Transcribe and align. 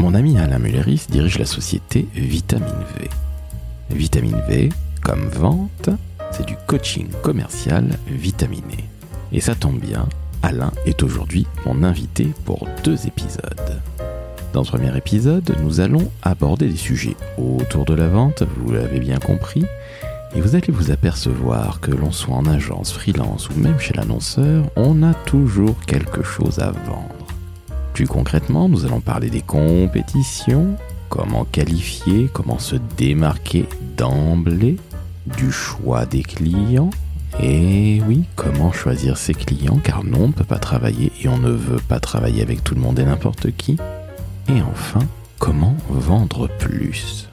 Mon 0.00 0.14
ami 0.14 0.38
Alain 0.38 0.58
Mulleris 0.58 1.08
dirige 1.10 1.38
la 1.38 1.44
société 1.44 2.08
Vitamine 2.14 2.86
V. 2.96 3.10
Vitamine 3.90 4.42
V, 4.48 4.70
comme 5.02 5.28
vente, 5.28 5.90
c'est 6.32 6.46
du 6.46 6.56
coaching 6.66 7.06
commercial 7.22 7.84
vitaminé. 8.06 8.88
Et 9.30 9.40
ça 9.40 9.54
tombe 9.54 9.78
bien, 9.78 10.08
Alain 10.42 10.72
est 10.86 11.02
aujourd'hui 11.02 11.46
mon 11.66 11.82
invité 11.82 12.32
pour 12.46 12.66
deux 12.82 13.06
épisodes. 13.06 13.82
Dans 14.54 14.64
ce 14.64 14.70
premier 14.70 14.96
épisode, 14.96 15.54
nous 15.62 15.80
allons 15.80 16.10
aborder 16.22 16.68
des 16.68 16.78
sujets 16.78 17.16
autour 17.36 17.84
de 17.84 17.92
la 17.92 18.08
vente, 18.08 18.42
vous 18.56 18.72
l'avez 18.72 19.00
bien 19.00 19.18
compris, 19.18 19.66
et 20.34 20.40
vous 20.40 20.54
allez 20.54 20.72
vous 20.72 20.90
apercevoir 20.90 21.78
que 21.80 21.90
l'on 21.90 22.10
soit 22.10 22.34
en 22.36 22.46
agence, 22.46 22.90
freelance 22.90 23.50
ou 23.50 23.54
même 23.58 23.78
chez 23.78 23.92
l'annonceur, 23.92 24.64
on 24.76 25.02
a 25.02 25.12
toujours 25.12 25.78
quelque 25.84 26.22
chose 26.22 26.58
à 26.58 26.70
vendre. 26.70 27.19
Plus 28.00 28.06
concrètement, 28.06 28.66
nous 28.66 28.86
allons 28.86 29.02
parler 29.02 29.28
des 29.28 29.42
compétitions, 29.42 30.74
comment 31.10 31.44
qualifier, 31.44 32.30
comment 32.32 32.58
se 32.58 32.76
démarquer 32.96 33.66
d'emblée, 33.98 34.76
du 35.36 35.52
choix 35.52 36.06
des 36.06 36.22
clients, 36.22 36.88
et 37.42 38.00
oui, 38.08 38.24
comment 38.36 38.72
choisir 38.72 39.18
ses 39.18 39.34
clients, 39.34 39.78
car 39.84 40.02
non, 40.02 40.20
on 40.22 40.28
ne 40.28 40.32
peut 40.32 40.44
pas 40.44 40.58
travailler 40.58 41.12
et 41.22 41.28
on 41.28 41.36
ne 41.36 41.50
veut 41.50 41.82
pas 41.90 42.00
travailler 42.00 42.40
avec 42.40 42.64
tout 42.64 42.74
le 42.74 42.80
monde 42.80 42.98
et 42.98 43.04
n'importe 43.04 43.54
qui. 43.54 43.76
Et 44.48 44.62
enfin, 44.62 45.06
comment 45.38 45.76
vendre 45.90 46.48
plus 46.58 47.28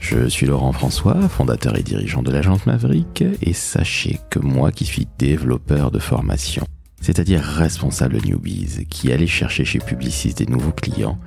Je 0.00 0.26
suis 0.26 0.46
Laurent 0.46 0.72
François, 0.72 1.28
fondateur 1.28 1.76
et 1.76 1.82
dirigeant 1.82 2.22
de 2.22 2.32
l'agence 2.32 2.64
Maverick, 2.64 3.24
et 3.42 3.52
sachez 3.52 4.20
que 4.30 4.38
moi 4.38 4.72
qui 4.72 4.86
suis 4.86 5.06
développeur 5.18 5.90
de 5.90 5.98
formation, 5.98 6.64
c'est-à-dire 7.02 7.42
responsable 7.42 8.16
newbies, 8.24 8.86
qui 8.88 9.12
allait 9.12 9.26
chercher 9.26 9.64
chez 9.66 9.80
Publicis 9.80 10.32
des 10.32 10.46
nouveaux 10.46 10.72
clients, 10.72 11.18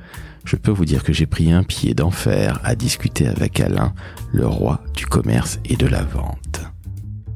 je 0.46 0.56
peux 0.56 0.72
vous 0.72 0.86
dire 0.86 1.04
que 1.04 1.14
j'ai 1.14 1.26
pris 1.26 1.52
un 1.52 1.64
pied 1.64 1.94
d'enfer 1.94 2.60
à 2.64 2.76
discuter 2.76 3.28
avec 3.28 3.60
Alain, 3.60 3.94
le 4.32 4.48
roi 4.48 4.82
du 4.96 5.06
commerce 5.06 5.60
et 5.66 5.76
de 5.76 5.88
la 5.88 6.04
vente. 6.04 6.62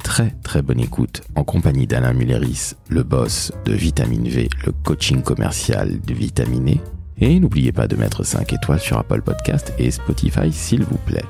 Très 0.04 0.36
très 0.44 0.62
bonne 0.62 0.80
écoute 0.80 1.22
en 1.36 1.44
compagnie 1.44 1.86
d'Alain 1.86 2.14
Mulleris, 2.14 2.76
le 2.88 3.04
boss 3.04 3.52
de 3.66 3.74
Vitamine 3.74 4.28
V, 4.28 4.48
le 4.66 4.72
coaching 4.72 5.22
commercial 5.22 6.00
de 6.00 6.14
Vitaminé. 6.14 6.82
Et 7.18 7.40
n'oubliez 7.40 7.74
pas 7.74 7.88
de 7.88 7.98
mettre 7.98 8.24
5 8.24 8.54
étoiles 8.54 8.80
sur 8.80 8.98
Apple 8.98 9.22
Podcast 9.22 9.74
et 9.78 9.92
Spotify 9.92 10.54
s'il 10.54 10.84
vous 10.84 10.98
plaît. 11.00 11.26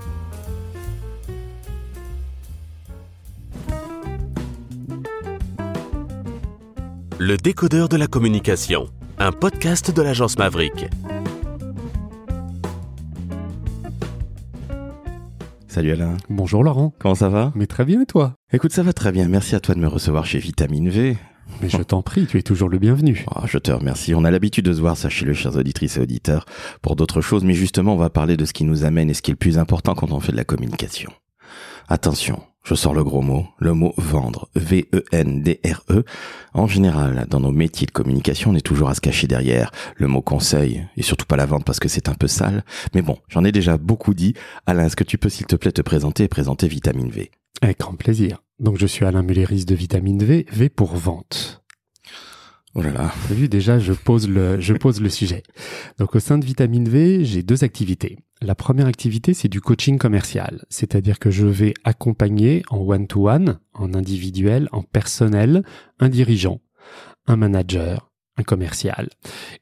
Le 7.21 7.35
décodeur 7.35 7.89
de 7.89 7.97
la 7.97 8.07
communication, 8.07 8.87
un 9.17 9.33
podcast 9.33 9.93
de 9.93 10.01
l'agence 10.01 10.37
Maverick. 10.37 10.85
Salut 15.67 15.91
Alain. 15.91 16.15
Bonjour 16.29 16.63
Laurent. 16.63 16.93
Comment 16.97 17.15
ça 17.15 17.27
va? 17.27 17.51
Mais 17.55 17.67
très 17.67 17.83
bien 17.83 18.03
et 18.03 18.05
toi? 18.05 18.35
Écoute, 18.53 18.71
ça 18.71 18.83
va 18.83 18.93
très 18.93 19.11
bien. 19.11 19.27
Merci 19.27 19.53
à 19.55 19.59
toi 19.59 19.75
de 19.75 19.81
me 19.81 19.89
recevoir 19.89 20.25
chez 20.25 20.39
Vitamine 20.39 20.87
V. 20.89 21.17
Mais 21.61 21.67
je 21.67 21.83
t'en 21.83 22.01
prie, 22.01 22.25
tu 22.25 22.37
es 22.37 22.41
toujours 22.41 22.69
le 22.69 22.79
bienvenu. 22.79 23.25
Oh, 23.35 23.41
je 23.45 23.57
te 23.57 23.71
remercie. 23.73 24.15
On 24.15 24.23
a 24.23 24.31
l'habitude 24.31 24.63
de 24.63 24.71
se 24.71 24.79
voir, 24.79 24.95
sachez-le, 24.95 25.33
chers 25.33 25.57
auditrices 25.57 25.97
et 25.97 25.99
auditeurs, 25.99 26.45
pour 26.81 26.95
d'autres 26.95 27.19
choses, 27.19 27.43
mais 27.43 27.53
justement, 27.53 27.95
on 27.95 27.97
va 27.97 28.09
parler 28.09 28.37
de 28.37 28.45
ce 28.45 28.53
qui 28.53 28.63
nous 28.63 28.85
amène 28.85 29.09
et 29.09 29.13
ce 29.13 29.21
qui 29.21 29.31
est 29.31 29.33
le 29.33 29.39
plus 29.39 29.57
important 29.57 29.93
quand 29.93 30.13
on 30.13 30.21
fait 30.21 30.31
de 30.31 30.37
la 30.37 30.45
communication. 30.45 31.11
Attention, 31.89 32.41
je 32.63 32.75
sors 32.75 32.93
le 32.93 33.03
gros 33.03 33.21
mot, 33.21 33.47
le 33.57 33.73
mot 33.73 33.93
vendre, 33.97 34.49
V-E-N-D-R-E. 34.55 36.03
En 36.53 36.67
général, 36.67 37.25
dans 37.29 37.39
nos 37.39 37.51
métiers 37.51 37.87
de 37.87 37.91
communication, 37.91 38.51
on 38.51 38.55
est 38.55 38.61
toujours 38.61 38.89
à 38.89 38.95
se 38.95 39.01
cacher 39.01 39.27
derrière 39.27 39.71
le 39.95 40.07
mot 40.07 40.21
conseil, 40.21 40.85
et 40.97 41.01
surtout 41.01 41.25
pas 41.25 41.37
la 41.37 41.45
vente 41.45 41.65
parce 41.65 41.79
que 41.79 41.89
c'est 41.89 42.09
un 42.09 42.13
peu 42.13 42.27
sale. 42.27 42.63
Mais 42.93 43.01
bon, 43.01 43.17
j'en 43.27 43.43
ai 43.43 43.51
déjà 43.51 43.77
beaucoup 43.77 44.13
dit. 44.13 44.33
Alain, 44.65 44.85
est-ce 44.85 44.95
que 44.95 45.03
tu 45.03 45.17
peux 45.17 45.29
s'il 45.29 45.45
te 45.45 45.55
plaît 45.55 45.71
te 45.71 45.81
présenter 45.81 46.23
et 46.23 46.27
présenter 46.27 46.67
Vitamine 46.67 47.09
V? 47.09 47.31
Avec 47.61 47.79
grand 47.79 47.95
plaisir. 47.95 48.43
Donc 48.59 48.77
je 48.77 48.87
suis 48.87 49.05
Alain 49.05 49.23
Mulleris 49.23 49.65
de 49.65 49.75
Vitamine 49.75 50.23
V, 50.23 50.45
V 50.51 50.69
pour 50.69 50.95
vente. 50.95 51.63
Oh 52.75 52.81
là 52.81 52.91
là. 52.91 53.11
T'as 53.27 53.33
vu, 53.33 53.49
déjà, 53.49 53.79
je 53.79 53.93
pose 53.93 54.29
le, 54.29 54.59
je 54.59 54.73
pose 54.73 55.01
le 55.01 55.09
sujet. 55.09 55.41
Donc, 55.97 56.15
au 56.15 56.19
sein 56.19 56.37
de 56.37 56.45
Vitamine 56.45 56.87
V, 56.87 57.25
j'ai 57.25 57.41
deux 57.41 57.63
activités. 57.63 58.19
La 58.41 58.55
première 58.55 58.87
activité, 58.87 59.33
c'est 59.33 59.49
du 59.49 59.59
coaching 59.59 59.97
commercial. 59.97 60.63
C'est-à-dire 60.69 61.19
que 61.19 61.29
je 61.29 61.45
vais 61.45 61.73
accompagner 61.83 62.63
en 62.69 62.77
one-to-one, 62.77 63.59
en 63.73 63.93
individuel, 63.93 64.69
en 64.71 64.81
personnel, 64.81 65.63
un 65.99 66.07
dirigeant, 66.07 66.61
un 67.27 67.35
manager, 67.35 68.09
un 68.37 68.43
commercial. 68.43 69.09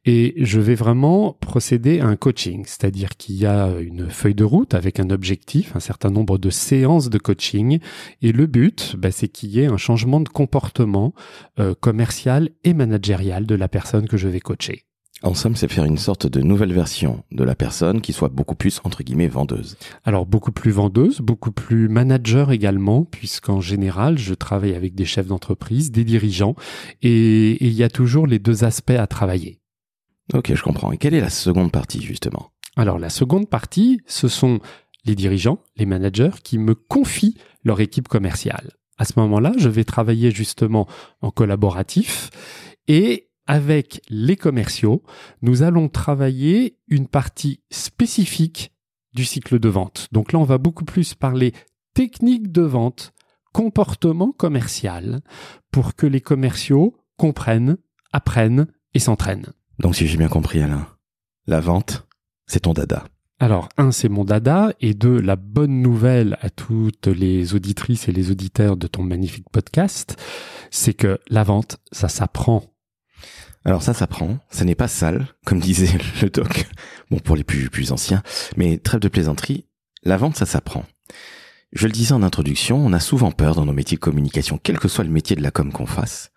Et 0.05 0.35
je 0.37 0.59
vais 0.59 0.75
vraiment 0.75 1.33
procéder 1.33 1.99
à 1.99 2.05
un 2.05 2.15
coaching, 2.15 2.65
c'est-à-dire 2.67 3.17
qu'il 3.17 3.35
y 3.35 3.47
a 3.47 3.79
une 3.79 4.11
feuille 4.11 4.35
de 4.35 4.43
route 4.43 4.75
avec 4.75 4.99
un 4.99 5.09
objectif, 5.09 5.75
un 5.75 5.79
certain 5.79 6.11
nombre 6.11 6.37
de 6.37 6.51
séances 6.51 7.09
de 7.09 7.17
coaching. 7.17 7.79
Et 8.21 8.31
le 8.31 8.45
but, 8.45 8.95
bah, 8.95 9.09
c'est 9.09 9.27
qu'il 9.27 9.49
y 9.49 9.61
ait 9.61 9.65
un 9.65 9.77
changement 9.77 10.19
de 10.19 10.29
comportement 10.29 11.15
euh, 11.59 11.73
commercial 11.73 12.51
et 12.63 12.75
managérial 12.75 13.47
de 13.47 13.55
la 13.55 13.67
personne 13.67 14.07
que 14.07 14.17
je 14.17 14.27
vais 14.27 14.39
coacher. 14.39 14.86
En 15.23 15.33
somme, 15.33 15.55
c'est 15.55 15.67
faire 15.67 15.85
une 15.85 15.97
sorte 15.97 16.27
de 16.27 16.41
nouvelle 16.41 16.73
version 16.73 17.23
de 17.31 17.43
la 17.43 17.55
personne 17.55 18.01
qui 18.01 18.13
soit 18.13 18.29
beaucoup 18.29 18.53
plus, 18.53 18.79
entre 18.83 19.01
guillemets, 19.01 19.27
vendeuse. 19.27 19.75
Alors 20.03 20.27
beaucoup 20.27 20.51
plus 20.51 20.69
vendeuse, 20.69 21.21
beaucoup 21.21 21.51
plus 21.51 21.89
manager 21.89 22.51
également, 22.51 23.03
puisqu'en 23.03 23.59
général, 23.59 24.19
je 24.19 24.35
travaille 24.35 24.75
avec 24.75 24.93
des 24.93 25.05
chefs 25.05 25.25
d'entreprise, 25.25 25.91
des 25.91 26.03
dirigeants, 26.03 26.55
et 27.01 27.65
il 27.65 27.73
y 27.73 27.83
a 27.83 27.89
toujours 27.89 28.27
les 28.27 28.37
deux 28.37 28.63
aspects 28.63 28.91
à 28.91 29.07
travailler. 29.07 29.59
Ok, 30.33 30.53
je 30.53 30.61
comprends. 30.61 30.91
Et 30.91 30.97
quelle 30.97 31.15
est 31.15 31.21
la 31.21 31.31
seconde 31.31 31.71
partie, 31.71 32.01
justement? 32.01 32.51
Alors 32.75 32.99
la 32.99 33.09
seconde 33.09 33.49
partie, 33.49 34.01
ce 34.05 34.27
sont 34.27 34.59
les 35.05 35.15
dirigeants, 35.15 35.63
les 35.77 35.87
managers, 35.87 36.31
qui 36.43 36.59
me 36.59 36.75
confient 36.75 37.37
leur 37.63 37.79
équipe 37.79 38.07
commerciale. 38.07 38.73
À 38.99 39.05
ce 39.05 39.13
moment-là, 39.17 39.53
je 39.57 39.69
vais 39.69 39.83
travailler 39.83 40.29
justement 40.29 40.87
en 41.21 41.31
collaboratif 41.31 42.29
et 42.87 43.26
avec 43.47 44.01
les 44.09 44.35
commerciaux, 44.35 45.03
nous 45.41 45.63
allons 45.63 45.89
travailler 45.89 46.77
une 46.87 47.07
partie 47.07 47.61
spécifique 47.69 48.71
du 49.13 49.25
cycle 49.25 49.59
de 49.59 49.69
vente. 49.69 50.07
Donc 50.11 50.31
là, 50.31 50.39
on 50.39 50.43
va 50.43 50.57
beaucoup 50.57 50.85
plus 50.85 51.15
parler 51.15 51.53
technique 51.93 52.51
de 52.51 52.61
vente, 52.61 53.13
comportement 53.53 54.31
commercial, 54.31 55.21
pour 55.71 55.95
que 55.95 56.05
les 56.05 56.21
commerciaux 56.21 56.95
comprennent, 57.17 57.77
apprennent 58.13 58.67
et 58.93 58.99
s'entraînent. 58.99 59.53
Donc 59.79 59.95
si 59.95 60.07
j'ai 60.07 60.17
bien 60.17 60.27
compris 60.27 60.61
Alain, 60.61 60.87
la 61.47 61.59
vente, 61.59 62.07
c'est 62.45 62.61
ton 62.61 62.73
dada. 62.73 63.05
Alors, 63.39 63.69
un, 63.77 63.91
c'est 63.91 64.09
mon 64.09 64.25
dada, 64.25 64.73
et 64.81 64.95
deux, 64.95 65.19
la 65.19 65.35
bonne 65.35 65.83
nouvelle 65.83 66.37
à 66.41 66.49
toutes 66.49 67.05
les 67.05 67.53
auditrices 67.53 68.07
et 68.07 68.11
les 68.11 68.31
auditeurs 68.31 68.77
de 68.77 68.87
ton 68.87 69.03
magnifique 69.03 69.49
podcast, 69.51 70.17
c'est 70.71 70.95
que 70.95 71.19
la 71.29 71.43
vente, 71.43 71.77
ça 71.91 72.09
s'apprend. 72.09 72.63
Alors 73.67 73.83
ça 73.83 73.93
s'apprend, 73.93 74.37
ça 74.49 74.63
n'est 74.63 74.75
pas 74.75 74.87
sale, 74.87 75.27
comme 75.45 75.59
disait 75.61 75.97
le 76.21 76.29
doc, 76.29 76.67
bon 77.11 77.19
pour 77.19 77.35
les 77.35 77.43
plus, 77.43 77.69
plus 77.69 77.91
anciens, 77.91 78.23
mais 78.55 78.77
trêve 78.77 79.01
de 79.01 79.09
plaisanterie, 79.09 79.65
la 80.03 80.15
vente 80.15 80.37
ça 80.37 80.45
s'apprend. 80.45 80.85
Je 81.73 81.85
le 81.85 81.91
disais 81.91 82.13
en 82.13 82.23
introduction, 82.23 82.77
on 82.77 82.93
a 82.93 83.01
souvent 83.01 83.31
peur 83.31 83.55
dans 83.55 83.65
nos 83.65 83.73
métiers 83.73 83.97
de 83.97 84.01
communication, 84.01 84.57
quel 84.57 84.79
que 84.79 84.87
soit 84.87 85.03
le 85.03 85.09
métier 85.09 85.35
de 85.35 85.43
la 85.43 85.51
com 85.51 85.73
qu'on 85.73 85.85
fasse. 85.85 86.31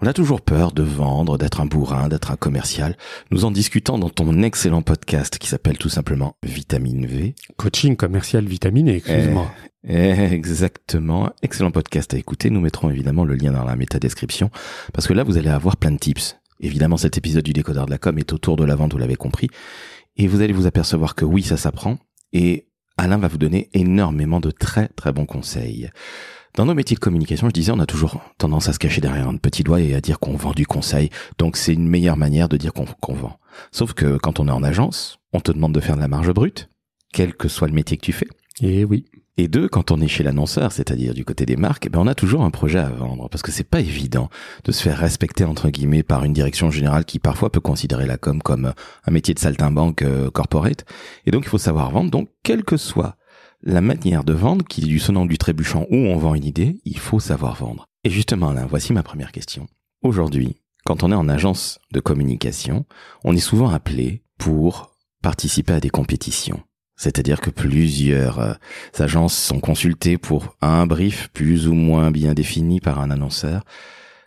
On 0.00 0.06
a 0.06 0.12
toujours 0.12 0.42
peur 0.42 0.70
de 0.70 0.84
vendre, 0.84 1.38
d'être 1.38 1.60
un 1.60 1.66
bourrin, 1.66 2.06
d'être 2.06 2.30
un 2.30 2.36
commercial. 2.36 2.96
Nous 3.32 3.44
en 3.44 3.50
discutons 3.50 3.98
dans 3.98 4.08
ton 4.08 4.44
excellent 4.44 4.82
podcast 4.82 5.38
qui 5.38 5.48
s'appelle 5.48 5.78
tout 5.78 5.88
simplement 5.88 6.36
Vitamine 6.44 7.04
V. 7.04 7.34
Coaching 7.56 7.96
commercial 7.96 8.44
vitaminé, 8.44 8.94
excuse-moi. 8.94 9.50
Eh, 9.88 10.32
exactement. 10.32 11.32
Excellent 11.42 11.72
podcast 11.72 12.14
à 12.14 12.16
écouter. 12.16 12.50
Nous 12.50 12.60
mettrons 12.60 12.90
évidemment 12.90 13.24
le 13.24 13.34
lien 13.34 13.50
dans 13.50 13.64
la 13.64 13.74
méta-description 13.74 14.52
parce 14.92 15.08
que 15.08 15.14
là, 15.14 15.24
vous 15.24 15.36
allez 15.36 15.50
avoir 15.50 15.76
plein 15.76 15.90
de 15.90 15.98
tips. 15.98 16.36
Évidemment, 16.60 16.96
cet 16.96 17.18
épisode 17.18 17.44
du 17.44 17.52
décodeur 17.52 17.86
de 17.86 17.90
la 17.90 17.98
com 17.98 18.18
est 18.18 18.32
autour 18.32 18.56
de 18.56 18.64
la 18.64 18.74
vente, 18.74 18.92
vous 18.92 18.98
l'avez 18.98 19.16
compris. 19.16 19.48
Et 20.16 20.26
vous 20.26 20.40
allez 20.40 20.52
vous 20.52 20.66
apercevoir 20.66 21.14
que 21.14 21.24
oui, 21.24 21.42
ça 21.42 21.56
s'apprend. 21.56 21.98
Et 22.32 22.68
Alain 22.96 23.18
va 23.18 23.28
vous 23.28 23.38
donner 23.38 23.68
énormément 23.74 24.40
de 24.40 24.50
très 24.50 24.88
très 24.88 25.12
bons 25.12 25.26
conseils. 25.26 25.90
Dans 26.54 26.64
nos 26.64 26.74
métiers 26.74 26.94
de 26.94 27.00
communication, 27.00 27.48
je 27.48 27.52
disais, 27.52 27.72
on 27.72 27.80
a 27.80 27.86
toujours 27.86 28.22
tendance 28.38 28.70
à 28.70 28.72
se 28.72 28.78
cacher 28.78 29.02
derrière 29.02 29.28
un 29.28 29.36
petit 29.36 29.62
doigt 29.62 29.82
et 29.82 29.94
à 29.94 30.00
dire 30.00 30.18
qu'on 30.18 30.36
vend 30.36 30.52
du 30.52 30.66
conseil. 30.66 31.10
Donc 31.36 31.58
c'est 31.58 31.74
une 31.74 31.86
meilleure 31.86 32.16
manière 32.16 32.48
de 32.48 32.56
dire 32.56 32.72
qu'on 32.72 33.14
vend. 33.14 33.38
Sauf 33.72 33.92
que 33.92 34.16
quand 34.16 34.40
on 34.40 34.48
est 34.48 34.52
en 34.52 34.62
agence, 34.62 35.18
on 35.34 35.40
te 35.40 35.52
demande 35.52 35.74
de 35.74 35.80
faire 35.80 35.96
de 35.96 36.00
la 36.00 36.08
marge 36.08 36.32
brute, 36.32 36.70
quel 37.12 37.34
que 37.34 37.48
soit 37.48 37.68
le 37.68 37.74
métier 37.74 37.98
que 37.98 38.04
tu 38.04 38.12
fais. 38.12 38.28
Et 38.62 38.86
oui. 38.86 39.04
Et 39.38 39.48
deux, 39.48 39.68
quand 39.68 39.90
on 39.90 40.00
est 40.00 40.08
chez 40.08 40.22
l'annonceur, 40.22 40.72
c'est-à-dire 40.72 41.12
du 41.12 41.26
côté 41.26 41.44
des 41.44 41.56
marques, 41.56 41.90
ben 41.90 41.98
on 42.00 42.06
a 42.06 42.14
toujours 42.14 42.42
un 42.42 42.50
projet 42.50 42.78
à 42.78 42.88
vendre 42.88 43.28
parce 43.28 43.42
que 43.42 43.52
c'est 43.52 43.64
pas 43.64 43.80
évident 43.80 44.30
de 44.64 44.72
se 44.72 44.82
faire 44.82 44.96
respecter 44.96 45.44
entre 45.44 45.68
guillemets 45.68 46.02
par 46.02 46.24
une 46.24 46.32
direction 46.32 46.70
générale 46.70 47.04
qui 47.04 47.18
parfois 47.18 47.50
peut 47.50 47.60
considérer 47.60 48.06
la 48.06 48.16
com 48.16 48.40
comme 48.40 48.72
un 49.04 49.10
métier 49.10 49.34
de 49.34 49.38
saltimbanque 49.38 50.02
euh, 50.02 50.30
corporate. 50.30 50.86
Et 51.26 51.30
donc 51.30 51.44
il 51.44 51.48
faut 51.48 51.58
savoir 51.58 51.90
vendre. 51.90 52.10
Donc 52.10 52.30
quelle 52.42 52.64
que 52.64 52.78
soit 52.78 53.16
la 53.62 53.82
manière 53.82 54.24
de 54.24 54.32
vendre, 54.32 54.64
qu'il 54.64 54.84
est 54.84 54.88
du 54.88 54.98
sonnant 54.98 55.26
du 55.26 55.36
trébuchant 55.36 55.86
où 55.90 55.96
on 55.96 56.16
vend 56.16 56.34
une 56.34 56.44
idée, 56.44 56.80
il 56.84 56.98
faut 56.98 57.20
savoir 57.20 57.56
vendre. 57.56 57.88
Et 58.04 58.10
justement 58.10 58.52
là, 58.52 58.64
voici 58.66 58.94
ma 58.94 59.02
première 59.02 59.32
question. 59.32 59.66
Aujourd'hui, 60.02 60.56
quand 60.86 61.02
on 61.02 61.12
est 61.12 61.16
en 61.16 61.28
agence 61.28 61.78
de 61.92 62.00
communication, 62.00 62.86
on 63.24 63.34
est 63.34 63.40
souvent 63.40 63.68
appelé 63.68 64.22
pour 64.38 64.96
participer 65.20 65.74
à 65.74 65.80
des 65.80 65.90
compétitions. 65.90 66.62
C'est-à-dire 66.96 67.40
que 67.40 67.50
plusieurs 67.50 68.40
euh, 68.40 68.54
agences 68.98 69.36
sont 69.36 69.60
consultées 69.60 70.18
pour 70.18 70.56
un 70.62 70.86
brief 70.86 71.28
plus 71.32 71.68
ou 71.68 71.74
moins 71.74 72.10
bien 72.10 72.34
défini 72.34 72.80
par 72.80 73.00
un 73.00 73.10
annonceur. 73.10 73.64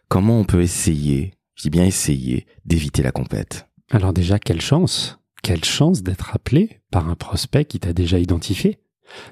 Comment 0.07 0.39
on 0.39 0.45
peut 0.45 0.62
essayer, 0.62 1.33
je 1.56 1.63
dis 1.63 1.69
bien 1.69 1.86
essayer, 1.86 2.45
d'éviter 2.66 3.04
la 3.04 3.12
compète? 3.12 3.68
Alors 3.92 4.13
déjà, 4.13 4.38
quelle 4.39 4.62
chance 4.62 5.19
Quelle 5.42 5.66
chance 5.66 6.04
d'être 6.04 6.36
appelé 6.36 6.81
par 6.92 7.10
un 7.10 7.16
prospect 7.16 7.66
qui 7.66 7.80
t'a 7.80 7.94
déjà 7.94 8.19
identifié? 8.19 8.80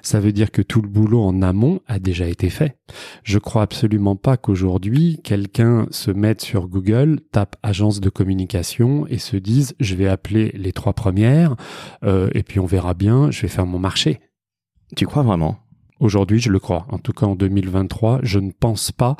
Ça 0.02 0.20
veut 0.20 0.32
dire 0.32 0.50
que 0.50 0.62
tout 0.62 0.82
le 0.82 0.88
boulot 0.88 1.22
en 1.22 1.42
amont 1.42 1.80
a 1.86 1.98
déjà 1.98 2.28
été 2.28 2.50
fait. 2.50 2.78
Je 3.22 3.38
crois 3.38 3.62
absolument 3.62 4.16
pas 4.16 4.36
qu'aujourd'hui 4.36 5.20
quelqu'un 5.22 5.86
se 5.90 6.10
mette 6.10 6.40
sur 6.40 6.68
Google, 6.68 7.20
tape 7.32 7.56
agence 7.62 8.00
de 8.00 8.10
communication 8.10 9.06
et 9.06 9.18
se 9.18 9.36
dise 9.36 9.74
je 9.80 9.94
vais 9.94 10.08
appeler 10.08 10.52
les 10.54 10.72
trois 10.72 10.92
premières 10.92 11.56
euh, 12.04 12.30
et 12.34 12.42
puis 12.42 12.60
on 12.60 12.66
verra 12.66 12.94
bien, 12.94 13.30
je 13.30 13.42
vais 13.42 13.48
faire 13.48 13.66
mon 13.66 13.78
marché. 13.78 14.20
Tu 14.96 15.06
crois 15.06 15.22
vraiment? 15.22 15.58
Aujourd'hui, 16.00 16.38
je 16.38 16.50
le 16.50 16.60
crois. 16.60 16.86
En 16.90 16.98
tout 16.98 17.12
cas, 17.12 17.26
en 17.26 17.34
2023, 17.34 18.20
je 18.22 18.38
ne 18.38 18.52
pense 18.52 18.92
pas, 18.92 19.16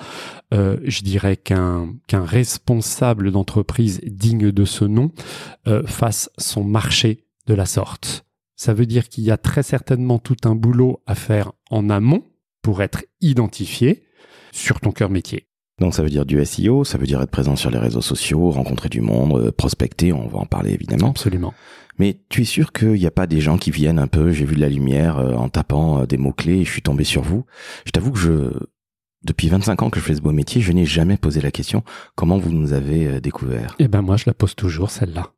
euh, 0.55 0.79
je 0.85 1.03
dirais 1.03 1.37
qu'un 1.37 1.95
qu'un 2.07 2.25
responsable 2.25 3.33
d'entreprise 3.33 4.01
digne 4.05 4.53
de 4.53 4.65
ce 4.65 4.85
nom 4.85 5.11
euh, 5.67 5.85
fasse 5.87 6.31
son 6.39 6.63
marché 6.63 7.25
de 7.47 7.55
la 7.55 7.67
sorte. 7.67 8.28
Ça 8.59 8.75
veut 8.75 8.87
dire 8.87 9.09
qu'il 9.09 9.23
y 9.23 9.31
a 9.31 9.37
très 9.37 9.63
certainement 9.63 10.19
tout 10.19 10.37
un 10.45 10.57
boulot 10.57 11.01
à 11.07 11.15
faire 11.15 11.53
en 11.71 11.89
amont 11.89 12.25
pour 12.61 12.83
être 12.83 13.05
identifié 13.21 14.03
sur 14.51 14.81
ton 14.81 14.91
cœur 14.91 15.11
métier. 15.11 15.47
Donc 15.81 15.95
ça 15.95 16.03
veut 16.03 16.11
dire 16.11 16.27
du 16.27 16.45
SEO, 16.45 16.83
ça 16.83 16.99
veut 16.99 17.07
dire 17.07 17.23
être 17.23 17.31
présent 17.31 17.55
sur 17.55 17.71
les 17.71 17.79
réseaux 17.79 18.01
sociaux, 18.01 18.51
rencontrer 18.51 18.89
du 18.89 19.01
monde, 19.01 19.41
euh, 19.41 19.53
prospecter, 19.53 20.13
on 20.13 20.27
va 20.27 20.39
en 20.39 20.45
parler 20.45 20.73
évidemment. 20.73 21.11
Absolument. 21.11 21.55
Mais 22.01 22.21
tu 22.29 22.43
es 22.43 22.45
sûr 22.45 22.73
qu'il 22.73 22.95
n'y 22.95 23.07
a 23.07 23.13
pas 23.13 23.29
des 23.29 23.41
gens 23.41 23.59
qui 23.59 23.71
viennent 23.71 24.01
un 24.01 24.09
peu, 24.09 24.33
j'ai 24.33 24.45
vu 24.45 24.57
de 24.57 24.61
la 24.61 24.69
lumière 24.69 25.19
euh, 25.19 25.35
en 25.35 25.49
tapant 25.49 26.01
euh, 26.03 26.07
des 26.07 26.17
mots-clés 26.17 26.59
et 26.59 26.65
je 26.65 26.71
suis 26.73 26.83
tombé 26.83 27.05
sur 27.05 27.23
vous. 27.23 27.45
Je 27.87 27.93
t'avoue 27.93 28.11
que 28.11 28.19
je, 28.19 28.51
depuis 29.23 29.49
25 29.49 29.83
ans 29.83 29.91
que 29.91 30.01
je 30.01 30.05
fais 30.05 30.17
ce 30.17 30.21
beau 30.21 30.33
métier, 30.33 30.61
je 30.61 30.73
n'ai 30.73 30.85
jamais 30.85 31.17
posé 31.17 31.41
la 31.41 31.53
question 31.53 31.85
comment 32.17 32.39
vous 32.39 32.51
nous 32.51 32.73
avez 32.73 33.21
découvert? 33.21 33.77
Eh 33.79 33.87
ben 33.87 34.03
moi 34.03 34.17
je 34.17 34.25
la 34.27 34.35
pose 34.35 34.57
toujours 34.57 34.91
celle-là 34.91 35.33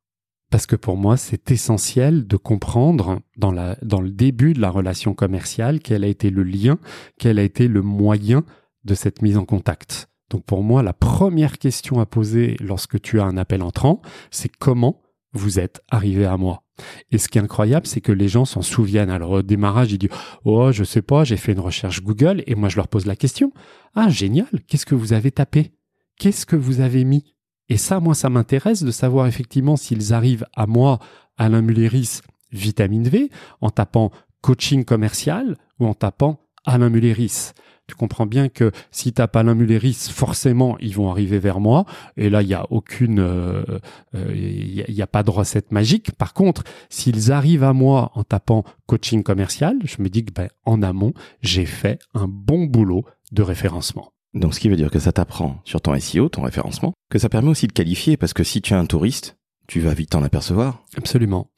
parce 0.51 0.67
que 0.67 0.77
pour 0.77 0.97
moi, 0.97 1.17
c'est 1.17 1.51
essentiel 1.53 2.27
de 2.27 2.37
comprendre 2.37 3.21
dans, 3.37 3.53
le 3.53 4.11
début 4.11 4.53
de 4.53 4.61
la 4.61 4.71
relation 4.71 5.15
commerciale 5.15 5.79
quel 5.81 6.05
a 6.05 6.09
été 6.09 6.31
le 6.31 6.43
lien, 6.43 6.79
quel 7.19 7.39
a 7.39 7.43
été 7.43 7.69
le 7.69 7.83
moyen 7.83 8.45
de 8.85 8.95
cette 8.95 9.23
mise 9.23 9.37
en 9.37 9.45
contact. 9.45 10.09
Donc 10.29 10.45
pour 10.45 10.63
moi, 10.63 10.83
la 10.83 10.93
première 10.93 11.59
question 11.59 12.01
à 12.01 12.07
poser 12.07 12.57
lorsque 12.61 13.01
tu 13.01 13.21
as 13.21 13.25
un 13.25 13.37
appel 13.37 13.63
entrant, 13.63 14.03
c'est 14.31 14.51
comment 14.55 15.03
vous 15.33 15.61
êtes 15.61 15.81
arrivé 15.89 16.25
à 16.25 16.37
moi? 16.37 16.65
Et 17.13 17.19
ce 17.19 17.29
qui 17.29 17.39
est 17.39 17.43
incroyable, 17.43 17.87
c'est 17.87 18.01
que 18.01 18.13
les 18.13 18.29
gens 18.29 18.45
s'en 18.45 18.63
souviennent. 18.63 19.11
Alors 19.11 19.31
au 19.33 19.43
démarrage, 19.43 19.93
ils 19.93 19.99
disent 19.99 20.11
"Oh, 20.45 20.73
je 20.73 20.83
sais 20.83 21.03
pas, 21.03 21.25
j'ai 21.25 21.37
fait 21.37 21.53
une 21.53 21.61
recherche 21.61 22.03
Google" 22.03 22.43
et 22.47 22.55
moi 22.55 22.69
je 22.69 22.77
leur 22.77 22.89
pose 22.89 23.07
la 23.07 23.17
question 23.17 23.53
"Ah, 23.95 24.09
génial, 24.09 24.49
qu'est-ce 24.67 24.87
que 24.87 24.95
vous 24.95 25.13
avez 25.13 25.31
tapé? 25.31 25.73
Qu'est-ce 26.19 26.47
que 26.47 26.57
vous 26.57 26.81
avez 26.81 27.05
mis? 27.05 27.35
Et 27.71 27.77
ça, 27.77 28.01
moi, 28.01 28.15
ça 28.17 28.29
m'intéresse 28.29 28.83
de 28.83 28.91
savoir 28.91 29.29
effectivement 29.29 29.77
s'ils 29.77 30.13
arrivent 30.13 30.45
à 30.55 30.67
moi, 30.67 30.99
Alain 31.39 31.63
Mulleris, 31.63 32.21
vitamine 32.53 33.09
V, 33.09 33.31
en 33.61 33.71
tapant 33.71 34.11
coaching 34.43 34.85
commercial 34.85 35.57
ou 35.79 35.87
en 35.87 35.95
tapant 35.95 36.41
Alain 36.67 36.91
Mulleris. 36.91 37.53
Tu 37.87 37.95
comprends 37.95 38.27
bien 38.27 38.49
que 38.49 38.73
si 38.91 39.13
tapes 39.13 39.37
Alain 39.37 39.55
Mulleris, 39.55 40.11
forcément, 40.13 40.77
ils 40.81 40.95
vont 40.95 41.11
arriver 41.11 41.39
vers 41.39 41.61
moi. 41.61 41.87
Et 42.17 42.29
là, 42.29 42.43
il 42.43 42.49
n'y 42.49 42.55
a 42.55 42.67
aucune, 42.71 43.19
il 43.19 44.21
euh, 44.21 44.35
n'y 44.35 45.01
euh, 45.01 45.05
a, 45.05 45.07
pas 45.07 45.23
de 45.23 45.31
recette 45.31 45.71
magique. 45.71 46.13
Par 46.13 46.35
contre, 46.35 46.65
s'ils 46.89 47.31
arrivent 47.31 47.65
à 47.65 47.73
moi 47.73 48.11
en 48.15 48.25
tapant 48.25 48.65
coaching 48.87 49.23
commercial, 49.23 49.77
je 49.85 50.03
me 50.03 50.09
dis 50.09 50.25
que 50.25 50.33
ben, 50.33 50.49
en 50.65 50.83
amont, 50.83 51.13
j'ai 51.41 51.67
fait 51.67 52.01
un 52.15 52.27
bon 52.29 52.67
boulot 52.67 53.05
de 53.31 53.43
référencement. 53.43 54.13
Donc 54.35 54.55
ce 54.55 54.61
qui 54.61 54.69
veut 54.69 54.77
dire 54.77 54.91
que 54.91 54.99
ça 54.99 55.13
t'apprend 55.13 55.61
sur 55.65 55.81
ton 55.81 55.99
SEO, 55.99 56.29
ton 56.29 56.43
référencement, 56.43 56.93
que 57.11 57.19
ça 57.19 57.29
permet 57.29 57.51
aussi 57.51 57.67
de 57.67 57.73
qualifier, 57.73 58.17
parce 58.17 58.33
que 58.33 58.45
si 58.45 58.63
tu 58.63 58.75
es 58.75 58.77
un 58.77 58.87
touriste, 58.87 59.37
tu 59.67 59.81
vas 59.81 59.95
vite 59.95 60.11
t'en 60.11 60.23
apercevoir. 60.23 60.85
Absolument. 60.97 61.51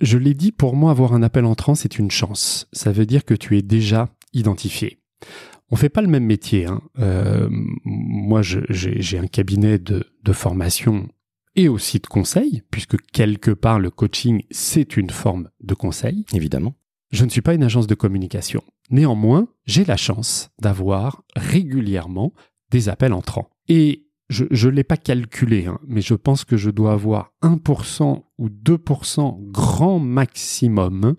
Je 0.00 0.18
l'ai 0.18 0.34
dit, 0.34 0.52
pour 0.52 0.76
moi, 0.76 0.90
avoir 0.90 1.14
un 1.14 1.22
appel 1.22 1.44
entrant, 1.44 1.74
c'est 1.74 1.98
une 1.98 2.10
chance. 2.10 2.68
Ça 2.72 2.92
veut 2.92 3.06
dire 3.06 3.24
que 3.24 3.34
tu 3.34 3.56
es 3.56 3.62
déjà 3.62 4.08
identifié. 4.32 4.98
On 5.70 5.76
fait 5.76 5.88
pas 5.88 6.02
le 6.02 6.08
même 6.08 6.24
métier. 6.24 6.66
Hein. 6.66 6.80
Euh, 7.00 7.48
moi, 7.84 8.42
j'ai 8.42 9.18
un 9.18 9.26
cabinet 9.26 9.78
de, 9.78 10.04
de 10.22 10.32
formation 10.32 11.08
et 11.56 11.68
aussi 11.68 11.98
de 11.98 12.06
conseil, 12.06 12.62
puisque 12.70 13.00
quelque 13.12 13.50
part 13.50 13.80
le 13.80 13.90
coaching, 13.90 14.42
c'est 14.50 14.96
une 14.96 15.10
forme 15.10 15.48
de 15.60 15.74
conseil. 15.74 16.24
Évidemment. 16.32 16.74
Je 17.10 17.24
ne 17.24 17.30
suis 17.30 17.40
pas 17.40 17.54
une 17.54 17.62
agence 17.62 17.86
de 17.86 17.94
communication. 17.94 18.62
Néanmoins, 18.90 19.48
j'ai 19.64 19.84
la 19.84 19.96
chance 19.96 20.50
d'avoir 20.60 21.22
régulièrement 21.34 22.32
des 22.70 22.88
appels 22.88 23.12
entrants. 23.12 23.50
Et 23.68 24.06
je 24.28 24.44
ne 24.44 24.72
l'ai 24.72 24.84
pas 24.84 24.96
calculé, 24.96 25.66
hein, 25.66 25.78
mais 25.86 26.00
je 26.00 26.14
pense 26.14 26.44
que 26.44 26.56
je 26.56 26.70
dois 26.70 26.92
avoir 26.92 27.32
1% 27.42 28.24
ou 28.38 28.48
2% 28.48 29.50
grand 29.50 29.98
maximum 29.98 31.16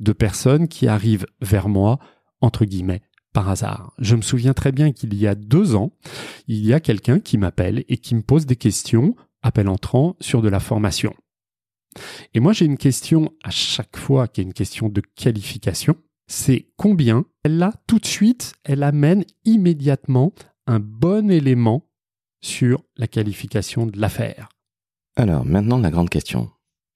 de 0.00 0.12
personnes 0.12 0.68
qui 0.68 0.88
arrivent 0.88 1.26
vers 1.40 1.68
moi, 1.68 1.98
entre 2.40 2.64
guillemets, 2.64 3.02
par 3.32 3.50
hasard. 3.50 3.92
Je 3.98 4.16
me 4.16 4.22
souviens 4.22 4.54
très 4.54 4.72
bien 4.72 4.92
qu'il 4.92 5.14
y 5.14 5.26
a 5.26 5.34
deux 5.34 5.74
ans, 5.74 5.92
il 6.48 6.64
y 6.64 6.72
a 6.72 6.80
quelqu'un 6.80 7.20
qui 7.20 7.36
m'appelle 7.36 7.84
et 7.88 7.98
qui 7.98 8.14
me 8.14 8.22
pose 8.22 8.46
des 8.46 8.56
questions, 8.56 9.14
appel 9.42 9.68
entrant, 9.68 10.16
sur 10.20 10.40
de 10.40 10.48
la 10.48 10.60
formation. 10.60 11.14
Et 12.34 12.40
moi, 12.40 12.52
j'ai 12.52 12.64
une 12.64 12.78
question 12.78 13.32
à 13.44 13.50
chaque 13.50 13.96
fois 13.96 14.28
qui 14.28 14.40
est 14.40 14.44
une 14.44 14.54
question 14.54 14.88
de 14.88 15.02
qualification. 15.14 15.96
C'est 16.26 16.66
combien 16.76 17.24
elle 17.44 17.62
a 17.62 17.72
tout 17.86 17.98
de 17.98 18.06
suite, 18.06 18.54
elle 18.64 18.82
amène 18.82 19.24
immédiatement 19.44 20.32
un 20.66 20.80
bon 20.80 21.30
élément 21.30 21.86
sur 22.40 22.82
la 22.96 23.06
qualification 23.06 23.86
de 23.86 24.00
l'affaire. 24.00 24.48
Alors, 25.16 25.44
maintenant, 25.44 25.78
la 25.78 25.90
grande 25.90 26.10
question. 26.10 26.50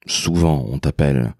Souvent, 0.06 0.66
on 0.68 0.78
t'appelle 0.78 1.34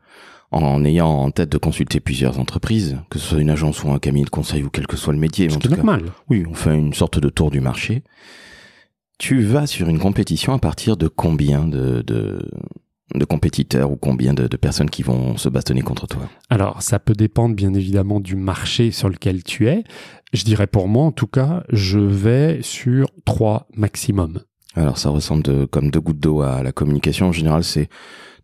en 0.52 0.84
ayant 0.84 1.08
en 1.08 1.30
tête 1.30 1.48
de 1.48 1.58
consulter 1.58 2.00
plusieurs 2.00 2.38
entreprises, 2.38 2.98
que 3.08 3.18
ce 3.18 3.28
soit 3.28 3.40
une 3.40 3.50
agence 3.50 3.84
ou 3.84 3.90
un 3.90 3.98
cabinet 3.98 4.24
de 4.24 4.30
conseil 4.30 4.64
ou 4.64 4.70
quel 4.70 4.86
que 4.86 4.96
soit 4.96 5.12
le 5.12 5.18
métier. 5.18 5.48
C'est 5.48 5.70
normal. 5.70 6.04
oui, 6.28 6.44
on 6.48 6.54
fait 6.54 6.76
une 6.76 6.92
sorte 6.92 7.18
de 7.18 7.28
tour 7.28 7.50
du 7.50 7.60
marché. 7.60 8.02
Tu 9.18 9.42
vas 9.42 9.66
sur 9.66 9.88
une 9.88 9.98
compétition 9.98 10.52
à 10.52 10.58
partir 10.58 10.96
de 10.96 11.06
combien 11.06 11.66
de, 11.66 12.02
de 12.02 12.50
compétiteurs 13.24 13.90
ou 13.90 13.96
combien 13.96 14.34
de, 14.34 14.46
personnes 14.56 14.90
qui 14.90 15.02
vont 15.02 15.36
se 15.36 15.48
bastonner 15.48 15.82
contre 15.82 16.06
toi 16.06 16.28
Alors, 16.48 16.82
ça 16.82 16.98
peut 16.98 17.14
dépendre 17.14 17.54
bien 17.54 17.74
évidemment 17.74 18.20
du 18.20 18.36
marché 18.36 18.90
sur 18.90 19.08
lequel 19.08 19.42
tu 19.42 19.68
es. 19.68 19.84
Je 20.32 20.44
dirais 20.44 20.66
pour 20.66 20.88
moi, 20.88 21.04
en 21.04 21.12
tout 21.12 21.26
cas, 21.26 21.64
je 21.70 21.98
vais 21.98 22.60
sur 22.62 23.08
trois 23.24 23.66
maximum. 23.74 24.40
Alors, 24.76 24.98
ça 24.98 25.10
ressemble 25.10 25.66
comme 25.68 25.90
deux 25.90 26.00
gouttes 26.00 26.20
d'eau 26.20 26.42
à 26.42 26.62
la 26.62 26.72
communication. 26.72 27.28
En 27.28 27.32
général, 27.32 27.64
c'est 27.64 27.88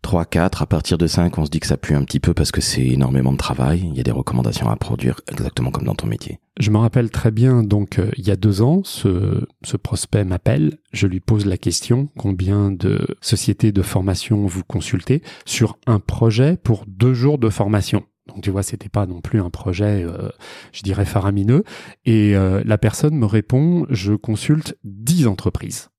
3, 0.01 0.25
4, 0.25 0.61
à 0.61 0.65
partir 0.65 0.97
de 0.97 1.07
5, 1.07 1.37
on 1.37 1.45
se 1.45 1.49
dit 1.49 1.59
que 1.59 1.67
ça 1.67 1.77
pue 1.77 1.95
un 1.95 2.03
petit 2.03 2.19
peu 2.19 2.33
parce 2.33 2.51
que 2.51 2.61
c'est 2.61 2.85
énormément 2.85 3.31
de 3.31 3.37
travail. 3.37 3.87
Il 3.91 3.97
y 3.97 3.99
a 3.99 4.03
des 4.03 4.11
recommandations 4.11 4.69
à 4.69 4.75
produire 4.75 5.21
exactement 5.29 5.71
comme 5.71 5.85
dans 5.85 5.95
ton 5.95 6.07
métier. 6.07 6.39
Je 6.59 6.71
me 6.71 6.77
rappelle 6.77 7.11
très 7.11 7.31
bien, 7.31 7.63
donc 7.63 7.99
euh, 7.99 8.09
il 8.17 8.27
y 8.27 8.31
a 8.31 8.35
deux 8.35 8.61
ans, 8.61 8.81
ce, 8.83 9.45
prospect 9.83 10.23
m'appelle, 10.23 10.77
je 10.91 11.07
lui 11.07 11.19
pose 11.19 11.45
la 11.45 11.57
question, 11.57 12.07
combien 12.17 12.71
de 12.71 13.05
sociétés 13.21 13.71
de 13.71 13.81
formation 13.81 14.45
vous 14.45 14.63
consultez 14.63 15.21
sur 15.45 15.77
un 15.85 15.99
projet 15.99 16.57
pour 16.57 16.85
deux 16.87 17.13
jours 17.13 17.37
de 17.37 17.49
formation? 17.49 18.03
Donc 18.27 18.41
tu 18.41 18.49
vois, 18.49 18.63
c'était 18.63 18.89
pas 18.89 19.05
non 19.05 19.21
plus 19.21 19.39
un 19.39 19.49
projet, 19.49 20.03
euh, 20.03 20.29
je 20.73 20.83
dirais 20.83 21.05
faramineux. 21.05 21.63
Et 22.05 22.35
euh, 22.35 22.61
la 22.65 22.77
personne 22.77 23.15
me 23.15 23.25
répond, 23.25 23.85
je 23.89 24.13
consulte 24.13 24.77
dix 24.83 25.27
entreprises. 25.27 25.89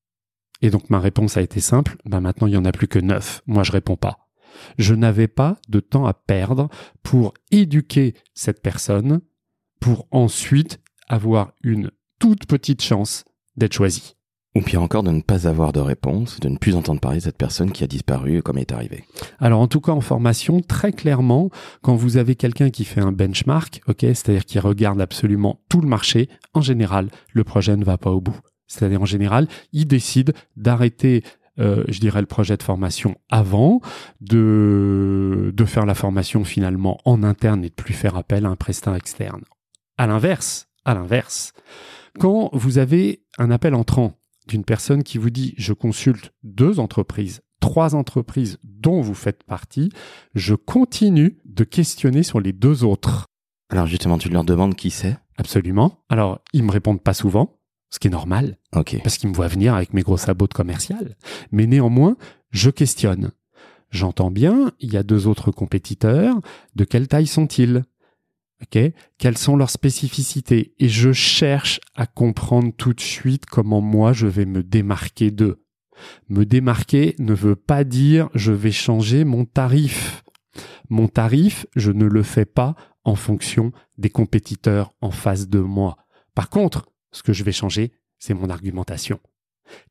Et 0.61 0.71
donc 0.71 0.91
ma 0.91 0.99
réponse 0.99 1.37
a 1.37 1.43
été 1.43 1.61
simple, 1.61 1.97
bah 2.05 2.21
maintenant 2.21 2.47
il 2.47 2.55
y 2.55 2.57
en 2.57 2.65
a 2.65 2.73
plus 2.73 2.89
que 2.89 2.99
neuf. 2.99 3.43
Moi 3.47 3.63
je 3.63 3.73
réponds 3.73 3.97
pas. 3.97 4.29
Je 4.79 4.95
n'avais 4.95 5.29
pas 5.29 5.59
de 5.69 5.81
temps 5.81 6.07
à 6.07 6.15
perdre 6.15 6.69
pour 7.03 7.35
éduquer 7.51 8.15
cette 8.35 8.63
personne 8.63 9.21
pour 9.81 10.09
ensuite 10.11 10.81
avoir 11.09 11.53
une 11.63 11.91
toute 12.19 12.47
petite 12.47 12.83
chance 12.83 13.25
d'être 13.57 13.75
choisi. 13.75 14.15
Ou 14.55 14.63
pire 14.63 14.83
encore 14.83 15.03
de 15.03 15.11
ne 15.11 15.21
pas 15.21 15.47
avoir 15.47 15.73
de 15.73 15.79
réponse, 15.79 16.41
de 16.41 16.49
ne 16.49 16.57
plus 16.57 16.75
entendre 16.75 17.01
parler 17.01 17.19
de 17.19 17.25
cette 17.25 17.37
personne 17.37 17.71
qui 17.71 17.85
a 17.85 17.87
disparu 17.87 18.43
comme 18.43 18.57
elle 18.57 18.63
est 18.63 18.73
arrivée. 18.73 19.05
Alors 19.39 19.61
en 19.61 19.69
tout 19.69 19.81
cas 19.81 19.93
en 19.93 20.01
formation, 20.01 20.61
très 20.61 20.93
clairement, 20.93 21.51
quand 21.83 21.95
vous 21.95 22.17
avez 22.17 22.35
quelqu'un 22.35 22.71
qui 22.71 22.85
fait 22.85 23.01
un 23.01 23.13
benchmark, 23.13 23.83
ok, 23.87 24.01
c'est-à-dire 24.01 24.45
qui 24.45 24.59
regarde 24.59 25.01
absolument 25.01 25.61
tout 25.69 25.81
le 25.81 25.89
marché, 25.89 26.29
en 26.55 26.61
général, 26.61 27.09
le 27.33 27.45
projet 27.45 27.77
ne 27.77 27.85
va 27.85 27.99
pas 27.99 28.11
au 28.11 28.21
bout. 28.21 28.41
C'est-à-dire 28.69 29.03
en 29.03 29.07
général, 29.07 29.49
ils 29.73 29.87
décident 29.87 30.33
d'arrêter 30.57 31.25
euh, 31.59 31.83
je 31.89 31.99
dirais, 31.99 32.21
le 32.21 32.27
projet 32.27 32.57
de 32.57 32.63
formation 32.63 33.17
avant, 33.31 33.81
de, 34.21 35.53
de 35.53 35.65
faire 35.65 35.87
la 35.87 35.95
formation 35.97 36.45
finalement 36.45 37.01
en 37.05 37.25
interne 37.25 37.65
et 37.65 37.69
de 37.69 37.75
plus 37.75 37.95
faire 37.95 38.17
appel 38.17 38.47
à 38.47 38.49
un 38.49 38.55
prestat 38.55 38.97
externe. 38.97 39.43
À 39.97 40.07
l'inverse, 40.07 40.69
à 40.85 40.95
l'inverse, 40.95 41.53
quand 42.19 42.51
vous 42.53 42.79
avez 42.79 43.25
un 43.39 43.51
appel 43.51 43.75
entrant 43.75 44.15
d'une 44.47 44.65
personne 44.65 45.03
qui 45.03 45.19
vous 45.19 45.31
dit 45.31 45.55
je 45.59 45.73
consulte 45.73 46.33
deux 46.45 46.79
entreprises, 46.79 47.43
trois 47.61 47.97
entreprises 47.97 48.59
dont 48.63 49.01
vous 49.01 49.15
faites 49.15 49.43
partie, 49.43 49.91
je 50.35 50.55
continue 50.55 51.39
de 51.45 51.65
questionner 51.65 52.23
sur 52.23 52.41
les 52.41 52.53
deux 52.53 52.85
autres. 52.85 53.27
Alors 53.71 53.87
justement, 53.87 54.17
tu 54.17 54.29
leur 54.29 54.45
demandes 54.45 54.77
qui 54.77 54.91
c'est? 54.91 55.19
Absolument. 55.37 56.01
Alors, 56.09 56.41
ils 56.53 56.65
me 56.65 56.71
répondent 56.71 57.03
pas 57.03 57.15
souvent, 57.15 57.58
ce 57.91 57.99
qui 57.99 58.09
est 58.09 58.11
normal, 58.11 58.59
Ok. 58.75 58.97
parce 59.03 59.17
qu'ils 59.19 59.31
me 59.31 59.35
voient 59.35 59.49
venir 59.49 59.75
avec 59.75 59.93
mes 59.95 60.03
gros 60.03 60.17
sabots 60.19 60.47
de 60.47 60.55
commercial. 60.55 61.17
Mais 61.53 61.67
néanmoins, 61.67 62.17
je 62.51 62.71
questionne. 62.71 63.31
J'entends 63.91 64.31
bien, 64.31 64.73
il 64.81 64.93
y 64.93 64.97
a 64.99 65.03
deux 65.03 65.27
autres 65.27 65.51
compétiteurs. 65.51 66.37
De 66.75 66.85
quelle 66.85 67.09
taille 67.09 67.27
sont-ils? 67.27 67.85
Quelles 69.19 69.39
sont 69.39 69.57
leurs 69.57 69.71
spécificités? 69.71 70.75
Et 70.79 70.89
je 70.89 71.13
cherche 71.13 71.81
à 71.95 72.07
comprendre 72.07 72.73
tout 72.77 72.93
de 72.93 73.01
suite 73.01 73.47
comment 73.47 73.81
moi 73.81 74.13
je 74.13 74.27
vais 74.27 74.47
me 74.47 74.63
démarquer 74.63 75.31
d'eux. 75.31 75.63
Me 76.29 76.45
démarquer 76.45 77.15
ne 77.19 77.35
veut 77.35 77.57
pas 77.57 77.85
dire 77.85 78.29
je 78.35 78.53
vais 78.53 78.73
changer 78.73 79.25
mon 79.25 79.45
tarif. 79.45 80.23
Mon 80.91 81.07
tarif, 81.09 81.67
je 81.77 81.93
ne 81.93 82.05
le 82.07 82.23
fais 82.23 82.45
pas 82.45 82.75
en 83.05 83.15
fonction 83.15 83.73
des 83.97 84.11
compétiteurs 84.11 84.93
en 85.01 85.11
face 85.11 85.49
de 85.49 85.61
moi. 85.61 85.97
Par 86.35 86.51
contre, 86.51 86.87
ce 87.13 87.23
que 87.23 87.33
je 87.33 87.45
vais 87.45 87.53
changer, 87.53 87.93
c'est 88.19 88.35
mon 88.35 88.51
argumentation. 88.51 89.21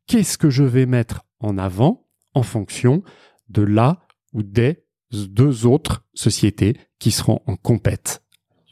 Qu'est-ce 0.07 0.37
que 0.37 0.49
je 0.49 0.63
vais 0.63 0.85
mettre 0.85 1.25
en 1.39 1.57
avant 1.57 2.07
en 2.33 2.43
fonction 2.43 3.03
de 3.49 3.61
la 3.61 4.05
ou 4.33 4.43
des 4.43 4.83
deux 5.11 5.65
autres 5.65 6.03
sociétés 6.13 6.77
qui 6.99 7.11
seront 7.11 7.41
en 7.45 7.55
compète 7.55 8.23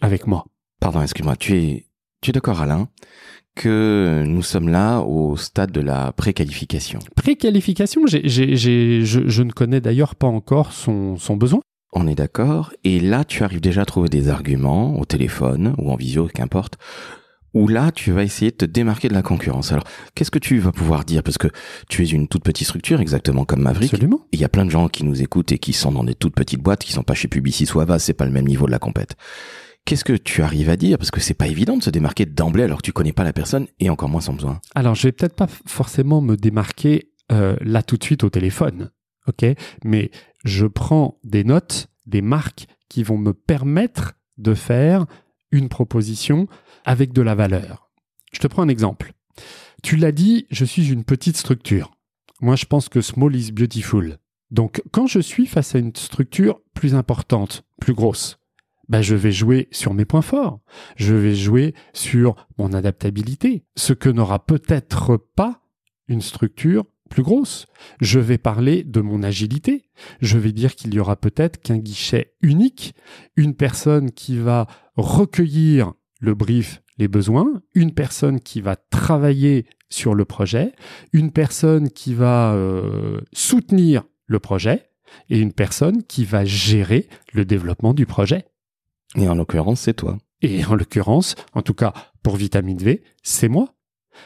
avec 0.02 0.28
moi? 0.28 0.46
Pardon, 0.80 1.02
excuse-moi. 1.02 1.36
Tu 1.36 1.58
es, 1.58 1.88
tu 2.22 2.32
es 2.32 2.34
d'accord, 2.34 2.62
Alain, 2.62 2.90
que 3.56 4.24
nous 4.26 4.42
sommes 4.42 4.68
là 4.68 5.00
au 5.00 5.38
stade 5.38 5.72
de 5.72 5.82
la 5.82 6.12
préqualification? 6.12 7.00
Préqualification, 7.16 8.06
je, 8.06 8.20
je 8.26 9.44
ne 9.44 9.52
connais 9.52 9.82
d'ailleurs 9.82 10.16
pas 10.16 10.28
encore 10.28 10.74
son, 10.74 11.18
son 11.18 11.38
besoin. 11.38 11.62
On 11.94 12.08
est 12.08 12.16
d'accord. 12.16 12.74
Et 12.84 13.00
là, 13.00 13.24
tu 13.24 13.44
arrives 13.44 13.62
déjà 13.62 13.84
à 13.84 13.86
trouver 13.86 14.10
des 14.10 14.28
arguments 14.28 15.00
au 15.00 15.06
téléphone 15.06 15.74
ou 15.78 15.92
en 15.92 15.96
visio, 15.96 16.28
qu'importe. 16.28 16.78
Où 17.56 17.68
là, 17.68 17.92
tu 17.92 18.12
vas 18.12 18.24
essayer 18.24 18.52
de 18.52 18.58
te 18.58 18.66
démarquer 18.66 19.08
de 19.08 19.14
la 19.14 19.22
concurrence. 19.22 19.72
Alors, 19.72 19.86
qu'est-ce 20.14 20.30
que 20.30 20.40
tu 20.40 20.60
vas 20.60 20.74
pouvoir 20.74 21.06
dire? 21.06 21.24
Parce 21.24 21.38
que 21.38 21.48
tu 21.90 22.04
es 22.04 22.08
une 22.08 22.28
toute 22.28 22.44
petite 22.44 22.68
structure, 22.68 23.00
exactement 23.00 23.46
comme 23.46 23.62
Maverick. 23.62 23.94
Absolument. 23.94 24.28
Il 24.34 24.40
y 24.42 24.44
a 24.44 24.50
plein 24.50 24.66
de 24.66 24.70
gens 24.70 24.90
qui 24.90 25.06
nous 25.06 25.22
écoutent 25.22 25.54
et 25.54 25.58
qui 25.58 25.72
sont 25.72 25.94
dans 25.94 26.04
des 26.04 26.16
toutes 26.16 26.36
petites 26.36 26.62
boîtes, 26.62 26.84
qui 26.84 26.92
sont 26.92 27.04
pas 27.04 27.14
chez 27.14 27.30
Publicis 27.30 27.70
ou 27.74 27.80
Avas, 27.80 28.00
c'est 28.00 28.14
pas 28.14 28.26
le 28.26 28.32
même 28.32 28.46
niveau 28.46 28.66
de 28.66 28.72
la 28.72 28.80
compète. 28.80 29.16
Qu'est-ce 29.86 30.04
que 30.04 30.14
tu 30.14 30.42
arrives 30.42 30.70
à 30.70 30.76
dire? 30.76 30.98
Parce 30.98 31.12
que 31.12 31.22
c'est 31.22 31.34
pas 31.34 31.48
évident 31.48 31.78
de 31.78 31.84
se 31.84 31.92
démarquer 31.92 32.26
d'emblée 32.26 32.64
alors 32.64 32.80
que 32.80 32.86
tu 32.86 32.92
connais 32.92 33.14
pas 33.14 33.24
la 33.24 33.34
personne 33.34 33.68
et 33.80 33.90
encore 33.90 34.10
moins 34.10 34.22
son 34.22 34.34
besoin. 34.34 34.60
Alors, 34.74 34.96
je 34.96 35.08
vais 35.08 35.12
peut-être 35.14 35.36
pas 35.36 35.48
forcément 35.66 36.22
me 36.22 36.36
démarquer 36.36 37.12
euh, 37.32 37.56
là 37.62 37.84
tout 37.84 37.96
de 37.96 38.04
suite 38.04 38.24
au 38.24 38.30
téléphone, 38.30 38.92
ok? 39.28 39.46
Mais 39.86 40.12
je 40.44 40.66
prends 40.66 41.20
des 41.24 41.44
notes, 41.44 41.88
des 42.06 42.22
marques 42.22 42.68
qui 42.90 43.04
vont 43.04 43.18
me 43.18 43.32
permettre 43.32 44.14
de 44.38 44.54
faire 44.54 45.06
une 45.56 45.70
proposition 45.70 46.48
avec 46.84 47.14
de 47.14 47.22
la 47.22 47.36
valeur. 47.36 47.90
Je 48.32 48.40
te 48.40 48.48
prends 48.48 48.64
un 48.64 48.68
exemple. 48.68 49.14
Tu 49.84 49.96
l'as 49.96 50.12
dit, 50.12 50.46
je 50.50 50.66
suis 50.66 50.92
une 50.92 51.04
petite 51.04 51.38
structure. 51.38 51.92
Moi, 52.42 52.56
je 52.56 52.66
pense 52.66 52.90
que 52.90 53.02
small 53.02 53.36
is 53.36 53.52
beautiful. 53.52 54.18
Donc, 54.52 54.82
quand 54.92 55.08
je 55.08 55.20
suis 55.20 55.46
face 55.46 55.76
à 55.76 55.80
une 55.80 55.96
structure 55.96 56.60
plus 56.74 56.94
importante, 56.96 57.64
plus 57.80 57.94
grosse, 57.94 58.40
ben, 58.88 59.02
je 59.02 59.16
vais 59.16 59.32
jouer 59.32 59.68
sur 59.72 59.94
mes 59.94 60.06
points 60.06 60.22
forts. 60.22 60.60
Je 60.96 61.16
vais 61.16 61.36
jouer 61.36 61.74
sur 61.94 62.36
mon 62.58 62.74
adaptabilité, 62.74 63.64
ce 63.76 63.94
que 63.94 64.10
n'aura 64.10 64.46
peut-être 64.46 65.18
pas 65.36 65.62
une 66.08 66.22
structure 66.22 66.86
plus 67.10 67.24
grosse. 67.24 67.68
Je 68.02 68.20
vais 68.20 68.38
parler 68.38 68.84
de 68.84 69.02
mon 69.02 69.24
agilité. 69.24 69.90
Je 70.22 70.38
vais 70.38 70.52
dire 70.52 70.76
qu'il 70.76 70.94
y 70.94 71.00
aura 71.00 71.16
peut-être 71.16 71.62
qu'un 71.62 71.78
guichet 71.78 72.34
unique, 72.42 72.96
une 73.36 73.56
personne 73.56 74.12
qui 74.12 74.38
va 74.38 74.68
recueillir 74.96 75.94
le 76.20 76.34
brief, 76.34 76.82
les 76.98 77.08
besoins, 77.08 77.62
une 77.74 77.94
personne 77.94 78.40
qui 78.40 78.62
va 78.62 78.76
travailler 78.76 79.66
sur 79.90 80.16
le 80.16 80.26
projet, 80.26 80.74
une 81.14 81.32
personne 81.32 81.90
qui 81.90 82.14
va 82.14 82.54
euh, 82.54 83.22
soutenir 83.34 84.04
le 84.26 84.40
projet 84.40 84.90
et 85.30 85.40
une 85.40 85.54
personne 85.54 86.04
qui 86.04 86.26
va 86.26 86.46
gérer 86.46 87.08
le 87.34 87.46
développement 87.46 87.94
du 87.94 88.06
projet. 88.06 88.46
Et 89.16 89.28
en 89.30 89.36
l'occurrence, 89.36 89.82
c'est 89.82 89.94
toi. 89.94 90.18
Et 90.42 90.66
en 90.66 90.76
l'occurrence, 90.76 91.36
en 91.54 91.62
tout 91.62 91.74
cas 91.74 91.94
pour 92.24 92.36
vitamine 92.36 92.78
V, 92.78 93.04
c'est 93.24 93.48
moi. 93.48 93.74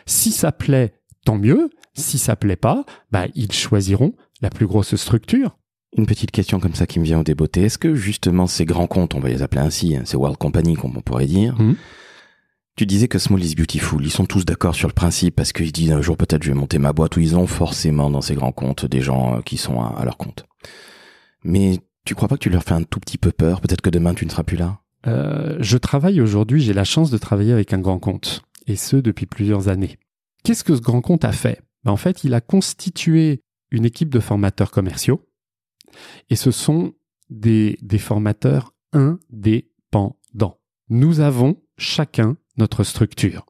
Si 0.06 0.32
ça 0.32 0.52
plaît, 0.52 0.94
tant 1.30 1.38
mieux. 1.38 1.70
Si 1.94 2.18
ça 2.18 2.36
plaît 2.36 2.56
pas, 2.56 2.86
bah, 3.12 3.26
ils 3.36 3.52
choisiront 3.52 4.14
la 4.42 4.50
plus 4.50 4.66
grosse 4.66 4.96
structure. 4.96 5.58
Une 5.96 6.06
petite 6.08 6.32
question 6.32 6.60
comme 6.60 6.74
ça 6.74 6.88
qui 6.88 7.00
me 7.00 7.04
vient 7.06 7.20
au 7.20 7.24
débeauté. 7.24 7.64
Est-ce 7.64 7.78
que 7.78 7.94
justement 7.94 8.48
ces 8.48 8.66
grands 8.66 8.88
comptes, 8.88 9.14
on 9.14 9.20
va 9.20 9.30
les 9.30 9.42
appeler 9.44 9.62
ainsi, 9.62 9.96
hein, 9.96 10.02
ces 10.06 10.18
World 10.18 10.38
Company 10.38 10.76
comme 10.76 10.98
on 10.98 11.02
pourrait 11.02 11.26
dire, 11.28 11.56
Mhm. 11.60 11.76
tu 12.76 12.86
disais 12.88 13.08
que 13.08 13.20
Small 13.20 13.44
is 13.44 13.54
Beautiful, 13.56 14.04
ils 14.04 14.10
sont 14.12 14.26
tous 14.26 14.44
d'accord 14.46 14.74
sur 14.74 14.88
le 14.88 14.94
principe 14.94 15.36
parce 15.36 15.52
qu'ils 15.54 15.72
disent 15.72 15.92
un 15.92 16.02
jour 16.02 16.16
peut-être 16.18 16.42
je 16.44 16.50
vais 16.52 16.58
monter 16.58 16.80
ma 16.80 16.94
boîte 16.94 17.16
où 17.18 17.20
ils 17.20 17.36
ont 17.36 17.46
forcément 17.48 18.10
dans 18.10 18.22
ces 18.22 18.34
grands 18.36 18.52
comptes 18.54 18.86
des 18.88 19.02
gens 19.02 19.38
euh, 19.38 19.42
qui 19.42 19.58
sont 19.58 19.82
à, 19.82 19.96
à 20.00 20.06
leur 20.06 20.18
compte. 20.18 20.46
Mais 21.44 21.80
tu 22.06 22.16
crois 22.16 22.28
pas 22.28 22.36
que 22.38 22.44
tu 22.44 22.50
leur 22.50 22.64
fais 22.64 22.74
un 22.74 22.84
tout 22.84 23.00
petit 23.00 23.18
peu 23.20 23.32
peur? 23.32 23.62
Peut-être 23.62 23.82
que 23.82 23.90
demain 23.92 24.14
tu 24.16 24.26
ne 24.26 24.32
seras 24.32 24.44
plus 24.44 24.58
là? 24.58 24.80
Euh, 25.08 25.58
je 25.60 25.78
travaille 25.78 26.22
aujourd'hui, 26.22 26.62
j'ai 26.62 26.74
la 26.74 26.84
chance 26.86 27.12
de 27.12 27.18
travailler 27.18 27.54
avec 27.54 27.72
un 27.74 27.80
grand 27.80 28.00
compte, 28.00 28.42
et 28.68 28.76
ce 28.76 28.96
depuis 28.98 29.26
plusieurs 29.26 29.68
années. 29.70 29.98
Qu'est-ce 30.44 30.64
que 30.64 30.76
ce 30.76 30.82
grand 30.82 31.02
compte 31.02 31.26
a 31.26 31.32
fait? 31.32 31.62
Ben, 31.84 31.92
En 31.92 31.98
fait, 31.98 32.24
il 32.24 32.34
a 32.34 32.42
constitué 32.42 33.42
une 33.72 33.86
équipe 33.86 34.10
de 34.10 34.20
formateurs 34.20 34.72
commerciaux, 34.72 35.28
et 36.30 36.36
ce 36.36 36.52
sont 36.52 36.94
des, 37.30 37.78
des 37.82 37.98
formateurs 38.00 38.74
indépendants. 38.94 40.60
Nous 40.90 41.20
avons 41.20 41.62
chacun 41.78 42.38
notre 42.58 42.84
structure. 42.84 43.46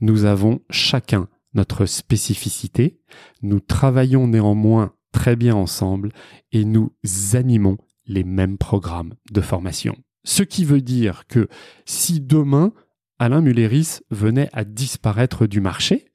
Nous 0.00 0.24
avons 0.24 0.60
chacun 0.70 1.28
notre 1.54 1.86
spécificité. 1.86 3.00
Nous 3.42 3.60
travaillons 3.60 4.28
néanmoins 4.28 4.94
très 5.12 5.36
bien 5.36 5.54
ensemble 5.54 6.12
et 6.52 6.64
nous 6.64 6.92
animons 7.32 7.78
les 8.06 8.24
mêmes 8.24 8.58
programmes 8.58 9.14
de 9.30 9.40
formation. 9.40 9.96
Ce 10.24 10.42
qui 10.42 10.64
veut 10.64 10.80
dire 10.80 11.26
que 11.26 11.48
si 11.84 12.20
demain 12.20 12.72
Alain 13.18 13.40
Mulleris 13.40 14.00
venait 14.10 14.48
à 14.52 14.64
disparaître 14.64 15.46
du 15.46 15.60
marché, 15.60 16.06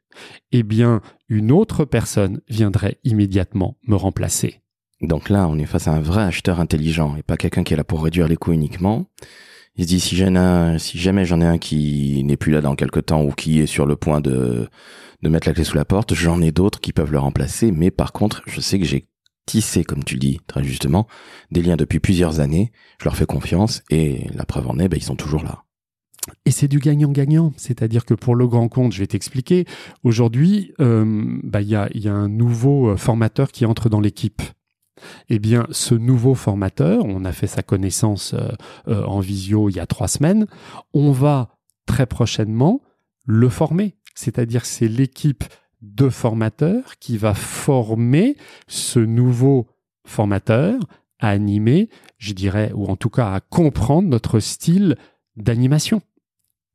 eh 0.52 0.64
bien 0.64 1.02
une 1.30 1.52
autre 1.52 1.86
personne 1.86 2.42
viendrait 2.50 3.00
immédiatement 3.04 3.78
me 3.88 3.96
remplacer. 3.96 4.62
Donc 5.02 5.30
là, 5.30 5.48
on 5.50 5.58
est 5.58 5.66
face 5.66 5.88
à 5.88 5.92
un 5.92 6.02
vrai 6.02 6.24
acheteur 6.24 6.60
intelligent 6.60 7.16
et 7.18 7.24
pas 7.24 7.38
quelqu'un 7.38 7.64
qui 7.64 7.74
est 7.74 7.78
là 7.78 7.84
pour 7.84 8.04
réduire 8.04 8.28
les 8.28 8.38
coûts 8.38 8.54
uniquement. 8.54 9.06
Il 9.76 9.84
se 9.84 9.90
dit 9.90 10.00
si, 10.00 10.16
jamais 10.16 11.26
j'en 11.26 11.42
ai 11.42 11.46
un 11.46 11.58
qui 11.58 12.24
n'est 12.24 12.38
plus 12.38 12.52
là 12.52 12.62
dans 12.62 12.76
quelque 12.76 13.00
temps 13.00 13.24
ou 13.24 13.32
qui 13.32 13.60
est 13.60 13.66
sur 13.66 13.86
le 13.86 13.96
point 13.96 14.22
de, 14.22 14.70
mettre 15.22 15.48
la 15.48 15.54
clé 15.54 15.64
sous 15.64 15.76
la 15.76 15.86
porte, 15.86 16.14
j'en 16.14 16.42
ai 16.42 16.52
d'autres 16.52 16.80
qui 16.80 16.94
peuvent 16.94 17.12
le 17.12 17.20
remplacer. 17.20 17.72
Mais 17.72 17.92
par 17.92 18.14
contre, 18.14 18.44
je 18.46 18.62
sais 18.62 18.80
que 18.80 18.86
j'ai 18.86 19.08
tissé, 19.46 19.84
comme 19.84 20.04
tu 20.04 20.18
dis 20.18 20.40
très 20.48 20.64
justement, 20.64 21.08
des 21.52 21.62
liens 21.62 21.76
depuis 21.76 22.00
plusieurs 22.00 22.40
années. 22.40 22.72
Je 23.00 23.06
leur 23.06 23.18
fais 23.18 23.26
confiance 23.26 23.84
et 23.90 24.28
la 24.34 24.46
preuve 24.46 24.70
en 24.70 24.80
est, 24.80 24.88
ben, 24.88 24.98
ils 24.98 25.04
sont 25.04 25.16
toujours 25.16 25.44
là. 25.44 25.64
Et 26.46 26.52
c'est 26.52 26.68
du 26.68 26.80
gagnant-gagnant, 26.80 27.54
c'est-à-dire 27.58 28.06
que 28.06 28.14
pour 28.14 28.36
le 28.36 28.48
grand 28.48 28.70
compte, 28.70 28.94
je 28.94 29.00
vais 29.00 29.08
t'expliquer, 29.08 29.66
aujourd'hui, 30.04 30.74
euh, 30.80 31.38
bah, 31.44 31.62
il 31.62 31.70
y, 31.70 31.76
a, 31.76 32.14
un 32.14 32.30
nouveau 32.30 32.90
euh, 32.90 32.98
formateur 32.98 33.52
qui 33.52 33.66
entre 33.66 33.90
dans 33.90 34.00
l'équipe. 34.00 34.42
Eh 35.30 35.40
bien, 35.40 35.68
ce 35.72 35.96
nouveau 35.96 36.34
formateur, 36.34 37.04
on 37.06 37.26
a 37.26 37.32
fait 37.32 37.48
sa 37.48 37.62
connaissance 37.62 38.36
euh, 38.88 39.04
en 39.04 39.20
visio 39.20 39.70
il 39.70 39.76
y 39.76 39.80
a 39.80 39.86
trois 39.86 40.08
semaines, 40.08 40.48
on 40.94 41.12
va 41.12 41.50
très 41.86 42.06
prochainement 42.06 42.82
le 43.26 43.50
former. 43.50 43.96
C'est-à-dire 44.16 44.66
c'est 44.66 44.88
l'équipe 44.88 45.44
de 45.82 46.08
formateurs 46.08 46.98
qui 47.00 47.18
va 47.18 47.34
former 47.34 48.38
ce 48.68 49.00
nouveau 49.00 49.68
formateur 50.06 50.80
à 51.20 51.30
animer, 51.30 51.90
je 52.18 52.34
dirais, 52.34 52.72
ou 52.74 52.86
en 52.88 52.96
tout 52.96 53.10
cas 53.10 53.34
à 53.34 53.42
comprendre 53.42 54.08
notre 54.08 54.40
style 54.40 54.96
d'animation. 55.36 56.02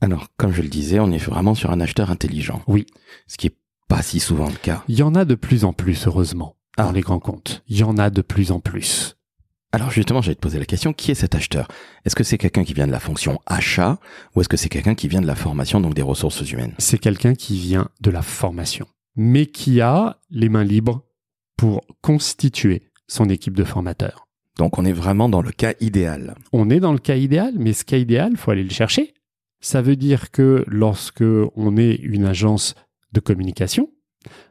Alors, 0.00 0.28
comme 0.36 0.52
je 0.52 0.62
le 0.62 0.68
disais, 0.68 1.00
on 1.00 1.10
est 1.10 1.18
vraiment 1.18 1.54
sur 1.54 1.70
un 1.70 1.80
acheteur 1.80 2.10
intelligent. 2.10 2.62
Oui. 2.68 2.86
Ce 3.26 3.36
qui 3.36 3.48
est 3.48 3.56
pas 3.88 4.02
si 4.02 4.20
souvent 4.20 4.48
le 4.48 4.54
cas. 4.54 4.84
Il 4.88 4.96
y 4.96 5.02
en 5.02 5.14
a 5.14 5.24
de 5.24 5.34
plus 5.34 5.64
en 5.64 5.72
plus, 5.72 6.06
heureusement, 6.06 6.56
dans 6.76 6.88
Ah. 6.90 6.92
les 6.92 7.00
grands 7.00 7.18
comptes. 7.18 7.62
Il 7.68 7.78
y 7.78 7.82
en 7.82 7.96
a 7.98 8.10
de 8.10 8.22
plus 8.22 8.52
en 8.52 8.60
plus. 8.60 9.16
Alors 9.72 9.90
justement, 9.90 10.22
j'allais 10.22 10.34
te 10.36 10.40
poser 10.40 10.58
la 10.58 10.64
question, 10.64 10.92
qui 10.94 11.10
est 11.10 11.14
cet 11.14 11.34
acheteur? 11.34 11.68
Est-ce 12.06 12.16
que 12.16 12.24
c'est 12.24 12.38
quelqu'un 12.38 12.64
qui 12.64 12.72
vient 12.72 12.86
de 12.86 12.92
la 12.92 13.00
fonction 13.00 13.38
achat 13.44 13.98
ou 14.34 14.40
est-ce 14.40 14.48
que 14.48 14.56
c'est 14.56 14.70
quelqu'un 14.70 14.94
qui 14.94 15.08
vient 15.08 15.20
de 15.20 15.26
la 15.26 15.34
formation, 15.34 15.80
donc 15.80 15.92
des 15.94 16.00
ressources 16.02 16.40
humaines? 16.50 16.72
C'est 16.78 16.96
quelqu'un 16.98 17.34
qui 17.34 17.58
vient 17.58 17.88
de 18.00 18.10
la 18.10 18.22
formation, 18.22 18.86
mais 19.16 19.44
qui 19.46 19.82
a 19.82 20.20
les 20.30 20.48
mains 20.48 20.64
libres 20.64 21.02
pour 21.58 21.82
constituer 22.00 22.82
son 23.08 23.28
équipe 23.28 23.54
de 23.56 23.64
formateurs. 23.64 24.26
Donc 24.56 24.78
on 24.78 24.84
est 24.86 24.92
vraiment 24.92 25.28
dans 25.28 25.42
le 25.42 25.52
cas 25.52 25.74
idéal. 25.80 26.34
On 26.52 26.70
est 26.70 26.80
dans 26.80 26.92
le 26.92 26.98
cas 26.98 27.16
idéal, 27.16 27.52
mais 27.58 27.74
ce 27.74 27.84
cas 27.84 27.98
idéal, 27.98 28.36
faut 28.38 28.50
aller 28.50 28.64
le 28.64 28.70
chercher. 28.70 29.12
Ça 29.60 29.82
veut 29.82 29.96
dire 29.96 30.30
que 30.30 30.64
lorsque 30.66 31.24
on 31.54 31.76
est 31.76 31.94
une 31.94 32.24
agence 32.24 32.74
de 33.12 33.20
communication, 33.20 33.90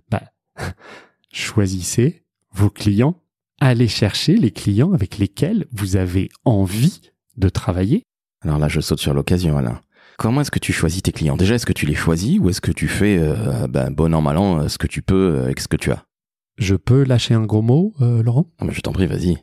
bah, 0.10 0.24
choisissez 1.32 2.24
vos 2.52 2.70
clients, 2.70 3.22
allez 3.60 3.88
chercher 3.88 4.36
les 4.36 4.52
clients 4.52 4.94
avec 4.94 5.18
lesquels 5.18 5.66
vous 5.72 5.96
avez 5.96 6.30
envie 6.46 7.02
de 7.38 7.50
travailler. 7.50 8.04
Alors 8.42 8.60
là, 8.60 8.68
je 8.68 8.82
saute 8.82 9.00
sur 9.00 9.14
l'occasion, 9.14 9.58
Alain. 9.58 9.82
Comment 10.18 10.42
est-ce 10.42 10.52
que 10.52 10.60
tu 10.60 10.74
choisis 10.74 11.04
tes 11.04 11.12
clients? 11.12 11.38
Déjà, 11.38 11.56
est-ce 11.56 11.66
que 11.66 11.74
tu 11.74 11.86
les 11.86 11.94
choisis 11.94 12.40
ou 12.40 12.50
est-ce 12.50 12.62
que 12.62 12.72
tu 12.72 12.88
fais 12.88 13.18
euh, 13.20 13.68
ben, 13.68 13.92
bon 13.92 14.14
an, 14.16 14.22
mal 14.22 14.38
an, 14.38 14.62
euh, 14.62 14.68
ce 14.68 14.80
que 14.80 14.88
tu 14.88 15.04
peux 15.04 15.36
euh, 15.36 15.44
avec 15.44 15.60
ce 15.60 15.68
que 15.68 15.78
tu 15.78 15.92
as? 15.92 16.06
Je 16.58 16.76
peux 16.76 17.04
lâcher 17.04 17.36
un 17.36 17.46
gros 17.46 17.62
mot, 17.62 17.94
euh, 18.02 18.24
Laurent? 18.24 18.48
Ah, 18.58 18.66
mais 18.66 18.74
Je 18.74 18.82
t'en 18.82 18.94
prie, 18.94 19.06
vas-y. 19.06 19.38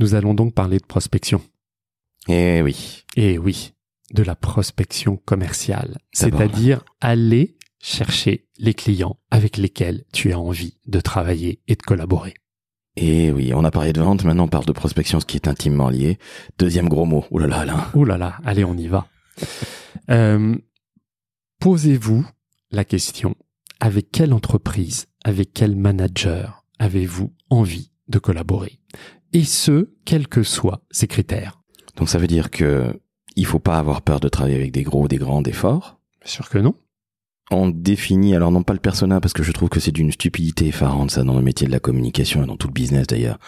Nous 0.00 0.16
allons 0.16 0.34
donc 0.34 0.52
parler 0.52 0.78
de 0.78 0.86
prospection. 0.86 1.40
Eh 2.28 2.60
oui. 2.62 3.04
Et 3.14 3.38
oui, 3.38 3.72
de 4.12 4.22
la 4.22 4.34
prospection 4.34 5.16
commerciale. 5.16 5.98
C'est-à-dire 6.12 6.84
aller 7.00 7.56
chercher 7.80 8.48
les 8.58 8.74
clients 8.74 9.18
avec 9.30 9.56
lesquels 9.56 10.04
tu 10.12 10.32
as 10.32 10.38
envie 10.38 10.78
de 10.86 11.00
travailler 11.00 11.60
et 11.68 11.76
de 11.76 11.82
collaborer. 11.82 12.34
Eh 12.96 13.30
oui, 13.30 13.52
on 13.52 13.64
a 13.64 13.70
parlé 13.70 13.92
de 13.92 14.00
vente, 14.00 14.24
maintenant 14.24 14.44
on 14.44 14.48
parle 14.48 14.64
de 14.64 14.72
prospection, 14.72 15.20
ce 15.20 15.26
qui 15.26 15.36
est 15.36 15.48
intimement 15.48 15.90
lié. 15.90 16.18
Deuxième 16.58 16.88
gros 16.88 17.04
mot. 17.04 17.26
Là, 17.30 17.58
Alain. 17.58 17.86
Là, 17.94 18.38
allez, 18.44 18.64
on 18.64 18.76
y 18.76 18.86
va. 18.86 19.06
Euh, 20.10 20.56
Posez-vous 21.60 22.26
la 22.70 22.84
question, 22.84 23.34
avec 23.80 24.10
quelle 24.12 24.32
entreprise, 24.32 25.06
avec 25.24 25.52
quel 25.54 25.74
manager 25.74 26.64
avez-vous 26.78 27.34
envie 27.50 27.92
de 28.08 28.18
collaborer? 28.18 28.78
Et 29.32 29.44
ce, 29.44 29.90
quels 30.04 30.28
que 30.28 30.42
soient 30.42 30.82
ces 30.90 31.06
critères. 31.06 31.62
Donc 31.96 32.08
ça 32.08 32.18
veut 32.18 32.26
dire 32.26 32.50
que 32.50 33.00
il 33.36 33.46
faut 33.46 33.58
pas 33.58 33.78
avoir 33.78 34.02
peur 34.02 34.18
de 34.20 34.28
travailler 34.28 34.56
avec 34.56 34.72
des 34.72 34.82
gros, 34.82 35.08
des 35.08 35.18
grands, 35.18 35.42
des 35.42 35.52
forts. 35.52 35.98
Bien 36.22 36.30
sûr 36.32 36.48
que 36.48 36.58
non. 36.58 36.74
On 37.52 37.68
définit, 37.68 38.34
alors 38.34 38.50
non 38.50 38.64
pas 38.64 38.72
le 38.72 38.80
persona, 38.80 39.20
parce 39.20 39.32
que 39.32 39.44
je 39.44 39.52
trouve 39.52 39.68
que 39.68 39.78
c'est 39.78 39.92
d'une 39.92 40.10
stupidité 40.10 40.66
effarante 40.66 41.12
ça 41.12 41.22
dans 41.22 41.36
le 41.36 41.42
métier 41.42 41.64
de 41.68 41.70
la 41.70 41.78
communication 41.78 42.42
et 42.42 42.46
dans 42.46 42.56
tout 42.56 42.66
le 42.66 42.72
business 42.72 43.06
d'ailleurs. 43.06 43.38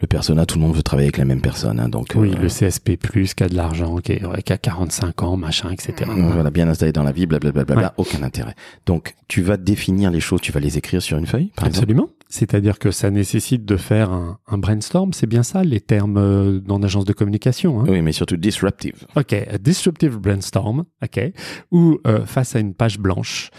Le 0.00 0.06
persona, 0.06 0.46
tout 0.46 0.58
le 0.60 0.64
monde 0.64 0.76
veut 0.76 0.82
travailler 0.84 1.06
avec 1.08 1.16
la 1.18 1.24
même 1.24 1.40
personne, 1.40 1.80
hein, 1.80 1.88
donc 1.88 2.12
Oui, 2.14 2.30
euh, 2.36 2.40
le 2.42 2.48
CSP+, 2.48 2.96
qui 2.98 3.42
a 3.42 3.48
de 3.48 3.56
l'argent, 3.56 3.96
qui, 3.96 4.12
est- 4.12 4.24
ouais, 4.24 4.42
qui 4.42 4.52
a 4.52 4.58
45 4.58 5.24
ans, 5.24 5.36
machin, 5.36 5.70
etc. 5.72 6.08
euh, 6.08 6.30
voilà, 6.32 6.52
bien 6.52 6.68
installé 6.68 6.92
dans 6.92 7.02
la 7.02 7.10
vie, 7.10 7.26
blablabla, 7.26 7.64
bla, 7.64 7.94
aucun 7.96 8.22
intérêt. 8.22 8.54
Donc 8.86 9.16
tu 9.26 9.42
vas 9.42 9.56
définir 9.56 10.12
les 10.12 10.20
choses, 10.20 10.40
tu 10.40 10.52
vas 10.52 10.60
les 10.60 10.78
écrire 10.78 11.02
sur 11.02 11.18
une 11.18 11.26
feuille, 11.26 11.50
par 11.56 11.66
exemple? 11.66 11.92
C'est-à-dire 12.28 12.78
que 12.78 12.90
ça 12.90 13.10
nécessite 13.10 13.64
de 13.64 13.76
faire 13.76 14.10
un, 14.10 14.38
un 14.46 14.58
brainstorm, 14.58 15.12
c'est 15.14 15.26
bien 15.26 15.42
ça, 15.42 15.64
les 15.64 15.80
termes 15.80 16.18
euh, 16.18 16.60
dans 16.60 16.78
l'agence 16.78 17.06
de 17.06 17.14
communication. 17.14 17.80
Hein? 17.80 17.86
Oui, 17.88 18.02
mais 18.02 18.12
surtout 18.12 18.36
disruptive. 18.36 19.06
Ok, 19.16 19.32
a 19.32 19.56
disruptive 19.56 20.18
brainstorm, 20.18 20.84
ok, 21.02 21.32
où 21.70 21.98
euh, 22.06 22.26
face 22.26 22.54
à 22.54 22.60
une 22.60 22.74
page 22.74 22.98
blanche, 22.98 23.50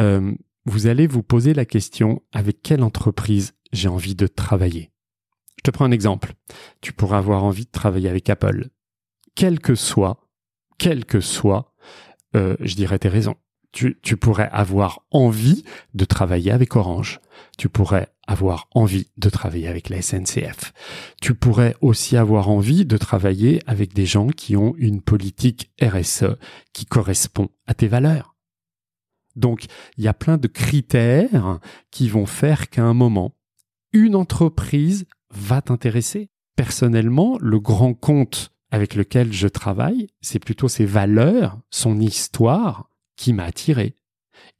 euh, 0.00 0.32
vous 0.64 0.88
allez 0.88 1.06
vous 1.06 1.22
poser 1.22 1.54
la 1.54 1.64
question 1.64 2.20
avec 2.32 2.62
quelle 2.62 2.82
entreprise 2.82 3.52
j'ai 3.72 3.88
envie 3.88 4.16
de 4.16 4.26
travailler? 4.26 4.90
Je 5.58 5.62
te 5.62 5.70
prends 5.70 5.84
un 5.84 5.92
exemple. 5.92 6.34
Tu 6.80 6.92
pourrais 6.92 7.18
avoir 7.18 7.44
envie 7.44 7.64
de 7.64 7.70
travailler 7.70 8.08
avec 8.08 8.28
Apple. 8.28 8.70
Quel 9.36 9.60
que 9.60 9.76
soit, 9.76 10.28
quel 10.78 11.04
que 11.04 11.20
soit, 11.20 11.72
euh, 12.34 12.56
je 12.60 12.74
dirais 12.74 12.98
tes 12.98 13.08
raisons. 13.08 13.36
Tu, 13.72 13.98
tu 14.02 14.16
pourrais 14.16 14.48
avoir 14.52 15.00
envie 15.10 15.64
de 15.94 16.04
travailler 16.04 16.50
avec 16.50 16.76
Orange. 16.76 17.20
Tu 17.58 17.68
pourrais 17.68 18.08
avoir 18.26 18.68
envie 18.72 19.08
de 19.16 19.30
travailler 19.30 19.68
avec 19.68 19.88
la 19.88 20.02
SNCF. 20.02 20.72
Tu 21.20 21.34
pourrais 21.34 21.76
aussi 21.80 22.16
avoir 22.16 22.48
envie 22.48 22.84
de 22.84 22.96
travailler 22.96 23.62
avec 23.66 23.94
des 23.94 24.06
gens 24.06 24.28
qui 24.28 24.56
ont 24.56 24.74
une 24.78 25.00
politique 25.00 25.70
RSE 25.80 26.36
qui 26.72 26.86
correspond 26.86 27.48
à 27.66 27.74
tes 27.74 27.88
valeurs. 27.88 28.34
Donc, 29.36 29.66
il 29.98 30.04
y 30.04 30.08
a 30.08 30.14
plein 30.14 30.38
de 30.38 30.48
critères 30.48 31.60
qui 31.90 32.08
vont 32.08 32.26
faire 32.26 32.70
qu'à 32.70 32.84
un 32.84 32.94
moment, 32.94 33.36
une 33.92 34.16
entreprise 34.16 35.06
va 35.30 35.60
t'intéresser. 35.62 36.30
Personnellement, 36.56 37.38
le 37.40 37.60
grand 37.60 37.94
compte 37.94 38.50
avec 38.70 38.94
lequel 38.94 39.32
je 39.32 39.46
travaille, 39.46 40.08
c'est 40.20 40.38
plutôt 40.38 40.68
ses 40.68 40.86
valeurs, 40.86 41.58
son 41.70 42.00
histoire 42.00 42.90
qui 43.16 43.32
m'a 43.32 43.44
attiré. 43.44 43.96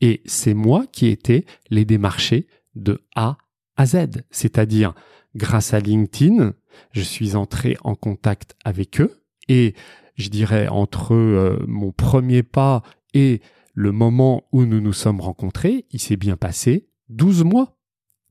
Et 0.01 0.23
c'est 0.27 0.55
moi 0.55 0.87
qui 0.87 1.07
ai 1.07 1.11
été 1.11 1.47
les 1.71 1.85
démarcher 1.85 2.47
de 2.75 3.03
A 3.15 3.39
à 3.77 3.87
Z. 3.87 4.25
C'est-à-dire, 4.31 4.95
grâce 5.35 5.75
à 5.75 5.81
LinkedIn, 5.81 6.55
je 6.93 7.03
suis 7.03 7.37
entré 7.37 7.77
en 7.83 7.95
contact 7.95 8.57
avec 8.65 9.01
eux 9.01 9.23
et 9.49 9.75
je 10.17 10.29
dirais 10.29 10.69
entre 10.69 11.15
euh, 11.15 11.65
mon 11.67 11.93
premier 11.93 12.43
pas 12.43 12.83
et 13.15 13.41
le 13.75 13.93
moment 13.93 14.45
où 14.53 14.65
nous 14.65 14.81
nous 14.81 14.95
sommes 14.95 15.21
rencontrés, 15.21 15.85
il 15.91 16.01
s'est 16.01 16.17
bien 16.17 16.37
passé 16.37 16.89
12 17.11 17.45
mois. 17.45 17.77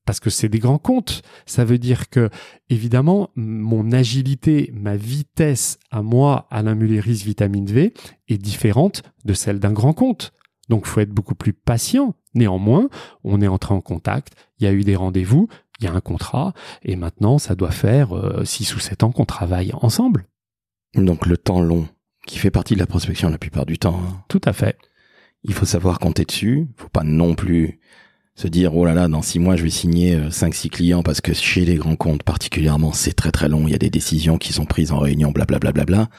Parce 0.05 0.19
que 0.19 0.29
c'est 0.29 0.49
des 0.49 0.59
grands 0.59 0.77
comptes. 0.77 1.23
Ça 1.47 1.65
veut 1.65 1.79
dire 1.79 2.09
que, 2.09 2.29
évidemment, 2.69 3.31
mon 3.35 3.91
agilité, 3.91 4.71
ma 4.75 4.95
vitesse 4.95 5.79
à 5.89 6.03
moi, 6.03 6.47
Alain 6.51 6.75
Mulleris 6.75 7.23
Vitamine 7.25 7.65
V, 7.65 7.93
est 8.27 8.37
différente 8.37 9.01
de 9.23 9.33
celle 9.33 9.59
d'un 9.59 9.73
grand 9.73 9.93
compte. 9.93 10.31
Donc, 10.69 10.85
faut 10.85 10.99
être 10.99 11.11
beaucoup 11.11 11.35
plus 11.35 11.53
patient. 11.53 12.15
Néanmoins, 12.33 12.89
on 13.23 13.41
est 13.41 13.47
entré 13.47 13.73
en 13.73 13.81
contact, 13.81 14.33
il 14.59 14.65
y 14.65 14.67
a 14.67 14.73
eu 14.73 14.83
des 14.83 14.95
rendez-vous, 14.95 15.47
il 15.79 15.85
y 15.85 15.87
a 15.87 15.93
un 15.93 16.01
contrat, 16.01 16.53
et 16.83 16.95
maintenant, 16.95 17.37
ça 17.37 17.55
doit 17.55 17.71
faire 17.71 18.09
6 18.43 18.75
ou 18.75 18.79
7 18.79 19.03
ans 19.03 19.11
qu'on 19.11 19.25
travaille 19.25 19.71
ensemble. 19.73 20.25
Donc 20.95 21.25
le 21.25 21.37
temps 21.37 21.61
long, 21.61 21.87
qui 22.25 22.37
fait 22.39 22.51
partie 22.51 22.73
de 22.73 22.79
la 22.79 22.87
prospection 22.87 23.29
la 23.29 23.37
plupart 23.37 23.65
du 23.65 23.77
temps. 23.77 23.99
hein. 24.01 24.23
Tout 24.27 24.41
à 24.45 24.53
fait. 24.53 24.77
Il 25.43 25.53
faut 25.53 25.65
savoir 25.65 25.99
compter 25.99 26.25
dessus. 26.25 26.67
Faut 26.77 26.89
pas 26.89 27.03
non 27.03 27.35
plus 27.35 27.79
se 28.35 28.47
dire 28.47 28.75
oh 28.75 28.85
là 28.85 28.93
là 28.93 29.07
dans 29.07 29.21
six 29.21 29.39
mois 29.39 29.55
je 29.55 29.63
vais 29.63 29.69
signer 29.69 30.15
euh, 30.15 30.29
cinq 30.29 30.55
six 30.55 30.69
clients 30.69 31.03
parce 31.03 31.21
que 31.21 31.33
chez 31.33 31.63
les 31.63 31.75
grands 31.75 31.95
comptes 31.95 32.23
particulièrement 32.23 32.91
c'est 32.91 33.13
très 33.13 33.31
très 33.31 33.47
long. 33.47 33.67
Il 33.67 33.71
y 33.71 33.75
a 33.75 33.77
des 33.77 33.89
décisions 33.89 34.37
qui 34.37 34.51
sont 34.53 34.65
prises 34.65 34.91
en 34.91 34.99
réunion 34.99 35.31
blablabla. 35.31 35.71
Bla, 35.71 35.85
bla, 35.85 36.05
bla. 36.05 36.09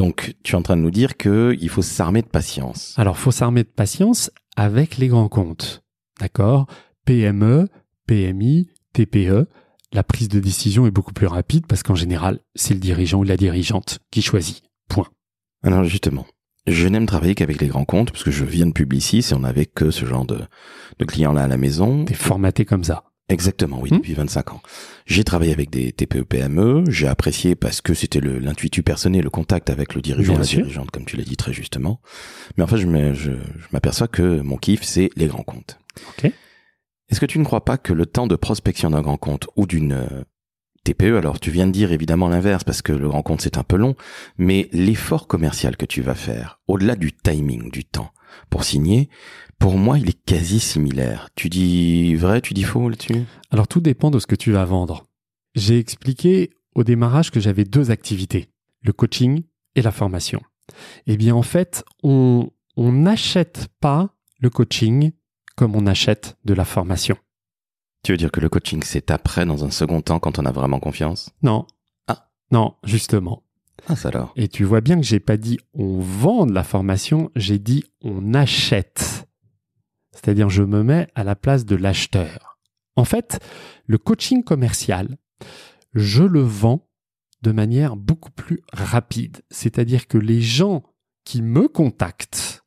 Donc 0.00 0.34
tu 0.42 0.54
es 0.54 0.56
en 0.56 0.62
train 0.62 0.78
de 0.78 0.80
nous 0.80 0.90
dire 0.90 1.18
que 1.18 1.54
il 1.60 1.68
faut 1.68 1.82
s'armer 1.82 2.22
de 2.22 2.26
patience. 2.26 2.94
Alors, 2.96 3.18
faut 3.18 3.30
s'armer 3.30 3.64
de 3.64 3.68
patience 3.68 4.30
avec 4.56 4.96
les 4.96 5.08
grands 5.08 5.28
comptes. 5.28 5.82
D'accord? 6.18 6.66
PME, 7.04 7.68
PMI, 8.06 8.70
TPE. 8.94 9.46
La 9.92 10.02
prise 10.02 10.28
de 10.28 10.40
décision 10.40 10.86
est 10.86 10.90
beaucoup 10.90 11.12
plus 11.12 11.26
rapide 11.26 11.66
parce 11.66 11.82
qu'en 11.82 11.96
général, 11.96 12.40
c'est 12.54 12.72
le 12.72 12.80
dirigeant 12.80 13.18
ou 13.18 13.24
la 13.24 13.36
dirigeante 13.36 13.98
qui 14.10 14.22
choisit. 14.22 14.62
Point. 14.88 15.08
Alors 15.62 15.84
justement, 15.84 16.26
je 16.66 16.88
n'aime 16.88 17.04
travailler 17.04 17.34
qu'avec 17.34 17.60
les 17.60 17.68
grands 17.68 17.84
comptes 17.84 18.10
parce 18.10 18.24
que 18.24 18.30
je 18.30 18.46
viens 18.46 18.66
de 18.66 18.72
Publicis 18.72 19.26
et 19.30 19.34
on 19.34 19.40
n'avait 19.40 19.66
que 19.66 19.90
ce 19.90 20.06
genre 20.06 20.24
de, 20.24 20.38
de 20.98 21.04
clients 21.04 21.34
là 21.34 21.42
à 21.42 21.48
la 21.48 21.58
maison. 21.58 22.06
T'es 22.06 22.14
formaté 22.14 22.64
comme 22.64 22.84
ça. 22.84 23.04
Exactement, 23.30 23.80
oui, 23.80 23.90
Hmm. 23.90 23.96
depuis 23.96 24.12
25 24.14 24.52
ans. 24.52 24.60
J'ai 25.06 25.24
travaillé 25.24 25.52
avec 25.52 25.70
des 25.70 25.92
TPE 25.92 26.24
PME, 26.24 26.84
j'ai 26.88 27.06
apprécié 27.08 27.54
parce 27.54 27.80
que 27.80 27.94
c'était 27.94 28.20
l'intuitu 28.20 28.82
personnel, 28.82 29.22
le 29.24 29.30
contact 29.30 29.70
avec 29.70 29.94
le 29.94 30.02
dirigeant, 30.02 30.36
la 30.36 30.44
dirigeante, 30.44 30.90
comme 30.90 31.04
tu 31.06 31.16
l'as 31.16 31.24
dit 31.24 31.36
très 31.36 31.52
justement. 31.52 32.00
Mais 32.56 32.64
en 32.64 32.66
fait, 32.66 32.76
je 32.78 32.86
me- 32.86 33.14
je- 33.14 33.30
je 33.32 33.66
m'aperçois 33.72 34.08
que 34.08 34.40
mon 34.40 34.56
kiff, 34.56 34.82
c'est 34.82 35.10
les 35.16 35.26
grands 35.28 35.42
comptes. 35.44 35.78
Ok. 36.18 36.30
Est-ce 37.08 37.18
que 37.20 37.26
tu 37.26 37.38
ne 37.38 37.44
crois 37.44 37.64
pas 37.64 37.78
que 37.78 37.92
le 37.92 38.06
temps 38.06 38.26
de 38.26 38.36
prospection 38.36 38.90
d'un 38.90 39.00
grand 39.02 39.16
compte 39.16 39.46
ou 39.56 39.66
d'une 39.66 39.92
euh, 39.92 40.22
TPE, 40.84 41.16
alors 41.16 41.40
tu 41.40 41.50
viens 41.50 41.66
de 41.66 41.72
dire 41.72 41.92
évidemment 41.92 42.28
l'inverse 42.28 42.64
parce 42.64 42.82
que 42.82 42.92
le 42.92 43.08
compte 43.22 43.42
c'est 43.42 43.58
un 43.58 43.62
peu 43.62 43.76
long, 43.76 43.94
mais 44.38 44.68
l'effort 44.72 45.26
commercial 45.26 45.76
que 45.76 45.86
tu 45.86 46.00
vas 46.00 46.14
faire, 46.14 46.60
au-delà 46.68 46.96
du 46.96 47.12
timing, 47.12 47.70
du 47.70 47.84
temps, 47.84 48.12
pour 48.48 48.64
signer, 48.64 49.08
pour 49.58 49.76
moi 49.76 49.98
il 49.98 50.08
est 50.08 50.24
quasi 50.24 50.58
similaire. 50.58 51.28
Tu 51.34 51.48
dis 51.48 52.14
vrai, 52.14 52.40
tu 52.40 52.54
dis 52.54 52.62
faux 52.62 52.88
là-dessus? 52.88 53.24
Alors, 53.50 53.68
tout 53.68 53.80
dépend 53.80 54.10
de 54.10 54.18
ce 54.18 54.26
que 54.26 54.36
tu 54.36 54.52
vas 54.52 54.64
vendre. 54.64 55.06
J'ai 55.54 55.78
expliqué 55.78 56.50
au 56.74 56.84
démarrage 56.84 57.30
que 57.30 57.40
j'avais 57.40 57.64
deux 57.64 57.90
activités, 57.90 58.50
le 58.82 58.92
coaching 58.92 59.42
et 59.74 59.82
la 59.82 59.90
formation. 59.90 60.40
Eh 61.06 61.16
bien, 61.16 61.34
en 61.34 61.42
fait, 61.42 61.84
on 62.02 62.50
n'achète 62.76 63.68
pas 63.80 64.14
le 64.38 64.48
coaching 64.48 65.12
comme 65.56 65.76
on 65.76 65.86
achète 65.86 66.38
de 66.44 66.54
la 66.54 66.64
formation. 66.64 67.16
Tu 68.02 68.12
veux 68.12 68.18
dire 68.18 68.32
que 68.32 68.40
le 68.40 68.48
coaching, 68.48 68.82
c'est 68.82 69.10
après, 69.10 69.44
dans 69.44 69.64
un 69.64 69.70
second 69.70 70.00
temps, 70.00 70.18
quand 70.18 70.38
on 70.38 70.46
a 70.46 70.52
vraiment 70.52 70.80
confiance? 70.80 71.30
Non. 71.42 71.66
Ah. 72.06 72.30
Non, 72.50 72.76
justement. 72.84 73.42
Ah, 73.86 73.96
ça 73.96 74.08
alors. 74.08 74.32
Et 74.36 74.48
tu 74.48 74.64
vois 74.64 74.80
bien 74.80 74.96
que 74.96 75.06
j'ai 75.06 75.20
pas 75.20 75.36
dit 75.36 75.58
on 75.74 76.00
vend 76.00 76.46
de 76.46 76.52
la 76.52 76.64
formation, 76.64 77.30
j'ai 77.36 77.58
dit 77.58 77.84
on 78.02 78.34
achète. 78.34 79.28
C'est-à-dire 80.12 80.50
je 80.50 80.62
me 80.62 80.82
mets 80.82 81.08
à 81.14 81.24
la 81.24 81.36
place 81.36 81.64
de 81.64 81.76
l'acheteur. 81.76 82.58
En 82.96 83.04
fait, 83.04 83.40
le 83.86 83.98
coaching 83.98 84.42
commercial, 84.42 85.16
je 85.94 86.22
le 86.22 86.40
vends 86.40 86.88
de 87.42 87.52
manière 87.52 87.96
beaucoup 87.96 88.30
plus 88.30 88.60
rapide. 88.72 89.42
C'est-à-dire 89.50 90.06
que 90.06 90.18
les 90.18 90.42
gens 90.42 90.82
qui 91.24 91.42
me 91.42 91.68
contactent 91.68 92.64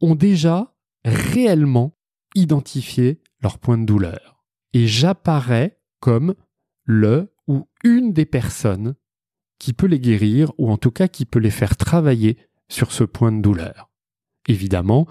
ont 0.00 0.14
déjà 0.14 0.74
réellement 1.04 1.96
identifié 2.34 3.20
leur 3.42 3.58
point 3.58 3.76
de 3.76 3.84
douleur. 3.84 4.33
Et 4.74 4.86
j'apparais 4.86 5.80
comme 6.00 6.34
le 6.84 7.32
ou 7.46 7.66
une 7.82 8.12
des 8.12 8.26
personnes 8.26 8.94
qui 9.58 9.72
peut 9.72 9.86
les 9.86 10.00
guérir 10.00 10.52
ou 10.58 10.70
en 10.70 10.76
tout 10.76 10.90
cas 10.90 11.08
qui 11.08 11.24
peut 11.24 11.38
les 11.38 11.50
faire 11.50 11.76
travailler 11.76 12.36
sur 12.68 12.92
ce 12.92 13.04
point 13.04 13.32
de 13.32 13.40
douleur. 13.40 13.90
Évidemment, 14.46 15.06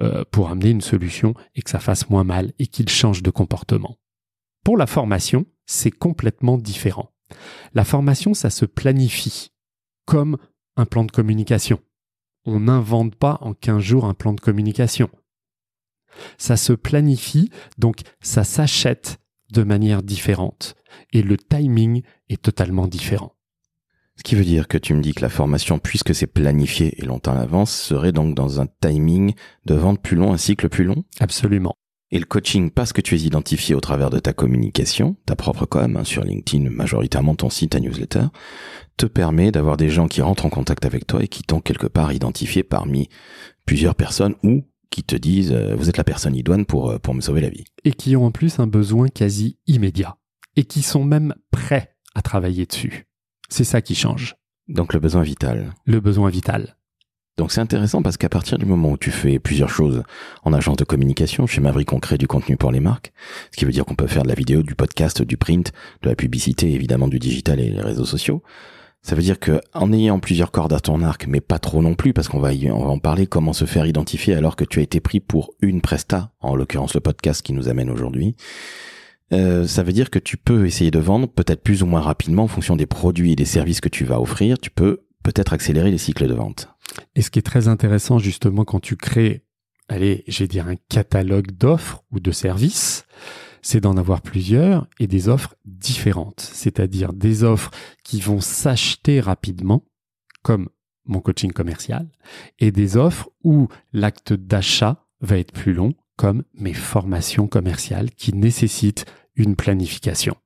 euh, 0.00 0.24
pour 0.30 0.50
amener 0.50 0.70
une 0.70 0.80
solution 0.80 1.34
et 1.54 1.62
que 1.62 1.70
ça 1.70 1.80
fasse 1.80 2.08
moins 2.10 2.22
mal 2.22 2.52
et 2.58 2.66
qu'ils 2.66 2.88
changent 2.88 3.22
de 3.22 3.30
comportement. 3.30 3.96
Pour 4.62 4.76
la 4.76 4.86
formation, 4.86 5.46
c'est 5.64 5.90
complètement 5.90 6.58
différent. 6.58 7.12
La 7.74 7.84
formation, 7.84 8.34
ça 8.34 8.50
se 8.50 8.64
planifie 8.64 9.50
comme 10.04 10.36
un 10.76 10.86
plan 10.86 11.04
de 11.04 11.10
communication. 11.10 11.80
On 12.44 12.60
n'invente 12.60 13.16
pas 13.16 13.38
en 13.40 13.54
15 13.54 13.80
jours 13.80 14.04
un 14.04 14.14
plan 14.14 14.34
de 14.34 14.40
communication. 14.40 15.10
Ça 16.38 16.56
se 16.56 16.72
planifie, 16.72 17.50
donc 17.78 18.00
ça 18.20 18.44
s'achète 18.44 19.18
de 19.52 19.62
manière 19.62 20.02
différente. 20.02 20.74
Et 21.12 21.22
le 21.22 21.36
timing 21.36 22.02
est 22.28 22.42
totalement 22.42 22.86
différent. 22.86 23.32
Ce 24.16 24.22
qui 24.22 24.34
veut 24.34 24.44
dire 24.44 24.66
que 24.66 24.78
tu 24.78 24.94
me 24.94 25.02
dis 25.02 25.12
que 25.12 25.20
la 25.20 25.28
formation, 25.28 25.78
puisque 25.78 26.14
c'est 26.14 26.26
planifié 26.26 27.00
et 27.00 27.04
longtemps 27.04 27.32
à 27.32 27.38
l'avance, 27.38 27.70
serait 27.70 28.12
donc 28.12 28.34
dans 28.34 28.60
un 28.60 28.66
timing 28.80 29.34
de 29.66 29.74
vente 29.74 30.00
plus 30.00 30.16
long, 30.16 30.32
un 30.32 30.38
cycle 30.38 30.68
plus 30.70 30.84
long? 30.84 31.04
Absolument. 31.20 31.74
Et 32.12 32.18
le 32.18 32.24
coaching, 32.24 32.70
parce 32.70 32.92
que 32.92 33.00
tu 33.00 33.16
es 33.16 33.18
identifié 33.18 33.74
au 33.74 33.80
travers 33.80 34.10
de 34.10 34.20
ta 34.20 34.32
communication, 34.32 35.16
ta 35.26 35.34
propre 35.34 35.66
com, 35.66 35.96
hein, 35.96 36.04
sur 36.04 36.24
LinkedIn, 36.24 36.70
majoritairement 36.70 37.34
ton 37.34 37.50
site, 37.50 37.72
ta 37.72 37.80
newsletter, 37.80 38.26
te 38.96 39.06
permet 39.06 39.50
d'avoir 39.50 39.76
des 39.76 39.90
gens 39.90 40.06
qui 40.06 40.22
rentrent 40.22 40.46
en 40.46 40.50
contact 40.50 40.86
avec 40.86 41.06
toi 41.06 41.22
et 41.22 41.28
qui 41.28 41.42
t'ont 41.42 41.60
quelque 41.60 41.88
part 41.88 42.12
identifié 42.12 42.62
parmi 42.62 43.08
plusieurs 43.66 43.96
personnes 43.96 44.36
ou 44.44 44.62
qui 44.90 45.02
te 45.02 45.16
disent 45.16 45.52
euh, 45.52 45.74
vous 45.74 45.88
êtes 45.88 45.96
la 45.96 46.04
personne 46.04 46.34
idoine 46.34 46.66
pour, 46.66 46.90
euh, 46.90 46.98
pour 46.98 47.14
me 47.14 47.20
sauver 47.20 47.40
la 47.40 47.50
vie. 47.50 47.64
Et 47.84 47.92
qui 47.92 48.16
ont 48.16 48.26
en 48.26 48.30
plus 48.30 48.58
un 48.58 48.66
besoin 48.66 49.08
quasi 49.08 49.58
immédiat. 49.66 50.16
Et 50.56 50.64
qui 50.64 50.82
sont 50.82 51.04
même 51.04 51.34
prêts 51.50 51.96
à 52.14 52.22
travailler 52.22 52.66
dessus. 52.66 53.06
C'est 53.48 53.64
ça 53.64 53.82
qui 53.82 53.94
change. 53.94 54.36
Donc 54.68 54.94
le 54.94 55.00
besoin 55.00 55.22
vital. 55.22 55.74
Le 55.84 56.00
besoin 56.00 56.30
vital. 56.30 56.76
Donc 57.36 57.52
c'est 57.52 57.60
intéressant 57.60 58.00
parce 58.00 58.16
qu'à 58.16 58.30
partir 58.30 58.56
du 58.56 58.64
moment 58.64 58.92
où 58.92 58.96
tu 58.96 59.10
fais 59.10 59.38
plusieurs 59.38 59.68
choses 59.68 60.02
en 60.42 60.54
agence 60.54 60.78
de 60.78 60.84
communication, 60.84 61.46
chez 61.46 61.60
Maverick 61.60 61.92
on 61.92 62.00
crée 62.00 62.16
du 62.16 62.26
contenu 62.26 62.56
pour 62.56 62.72
les 62.72 62.80
marques, 62.80 63.12
ce 63.52 63.58
qui 63.58 63.66
veut 63.66 63.72
dire 63.72 63.84
qu'on 63.84 63.94
peut 63.94 64.06
faire 64.06 64.22
de 64.22 64.28
la 64.28 64.34
vidéo, 64.34 64.62
du 64.62 64.74
podcast, 64.74 65.20
du 65.22 65.36
print, 65.36 65.72
de 66.02 66.08
la 66.08 66.16
publicité, 66.16 66.72
évidemment 66.72 67.08
du 67.08 67.18
digital 67.18 67.60
et 67.60 67.68
les 67.68 67.80
réseaux 67.82 68.06
sociaux. 68.06 68.42
Ça 69.06 69.14
veut 69.14 69.22
dire 69.22 69.38
que 69.38 69.60
en 69.72 69.92
ayant 69.92 70.18
plusieurs 70.18 70.50
cordes 70.50 70.72
à 70.72 70.80
ton 70.80 71.00
arc, 71.00 71.28
mais 71.28 71.40
pas 71.40 71.60
trop 71.60 71.80
non 71.80 71.94
plus, 71.94 72.12
parce 72.12 72.26
qu'on 72.26 72.40
va, 72.40 72.52
va 72.52 72.72
en 72.72 72.98
parler, 72.98 73.28
comment 73.28 73.52
se 73.52 73.64
faire 73.64 73.86
identifier 73.86 74.34
alors 74.34 74.56
que 74.56 74.64
tu 74.64 74.80
as 74.80 74.82
été 74.82 74.98
pris 74.98 75.20
pour 75.20 75.54
une 75.60 75.80
presta, 75.80 76.32
en 76.40 76.56
l'occurrence 76.56 76.92
le 76.92 76.98
podcast 76.98 77.40
qui 77.40 77.52
nous 77.52 77.68
amène 77.68 77.88
aujourd'hui. 77.88 78.34
Euh, 79.32 79.64
ça 79.64 79.84
veut 79.84 79.92
dire 79.92 80.10
que 80.10 80.18
tu 80.18 80.36
peux 80.36 80.66
essayer 80.66 80.90
de 80.90 80.98
vendre 80.98 81.28
peut-être 81.28 81.62
plus 81.62 81.84
ou 81.84 81.86
moins 81.86 82.00
rapidement 82.00 82.42
en 82.42 82.48
fonction 82.48 82.74
des 82.74 82.86
produits 82.86 83.30
et 83.30 83.36
des 83.36 83.44
services 83.44 83.80
que 83.80 83.88
tu 83.88 84.04
vas 84.04 84.20
offrir. 84.20 84.58
Tu 84.58 84.70
peux 84.70 85.04
peut-être 85.22 85.52
accélérer 85.52 85.92
les 85.92 85.98
cycles 85.98 86.26
de 86.26 86.34
vente. 86.34 86.68
Et 87.14 87.22
ce 87.22 87.30
qui 87.30 87.38
est 87.38 87.42
très 87.42 87.68
intéressant 87.68 88.18
justement 88.18 88.64
quand 88.64 88.80
tu 88.80 88.96
crées, 88.96 89.44
allez, 89.88 90.24
j'ai 90.26 90.48
dire 90.48 90.66
un 90.66 90.74
catalogue 90.88 91.52
d'offres 91.52 92.02
ou 92.10 92.18
de 92.18 92.32
services, 92.32 93.04
c'est 93.66 93.80
d'en 93.80 93.96
avoir 93.96 94.22
plusieurs 94.22 94.86
et 95.00 95.08
des 95.08 95.28
offres 95.28 95.56
différentes, 95.64 96.38
c'est-à-dire 96.40 97.12
des 97.12 97.42
offres 97.42 97.72
qui 98.04 98.20
vont 98.20 98.40
s'acheter 98.40 99.18
rapidement, 99.18 99.82
comme 100.42 100.68
mon 101.04 101.18
coaching 101.18 101.50
commercial, 101.50 102.08
et 102.60 102.70
des 102.70 102.96
offres 102.96 103.28
où 103.42 103.66
l'acte 103.92 104.32
d'achat 104.32 105.04
va 105.20 105.36
être 105.38 105.50
plus 105.50 105.72
long, 105.74 105.94
comme 106.16 106.44
mes 106.54 106.74
formations 106.74 107.48
commerciales 107.48 108.12
qui 108.12 108.32
nécessitent 108.32 109.04
une 109.34 109.56
planification. 109.56 110.36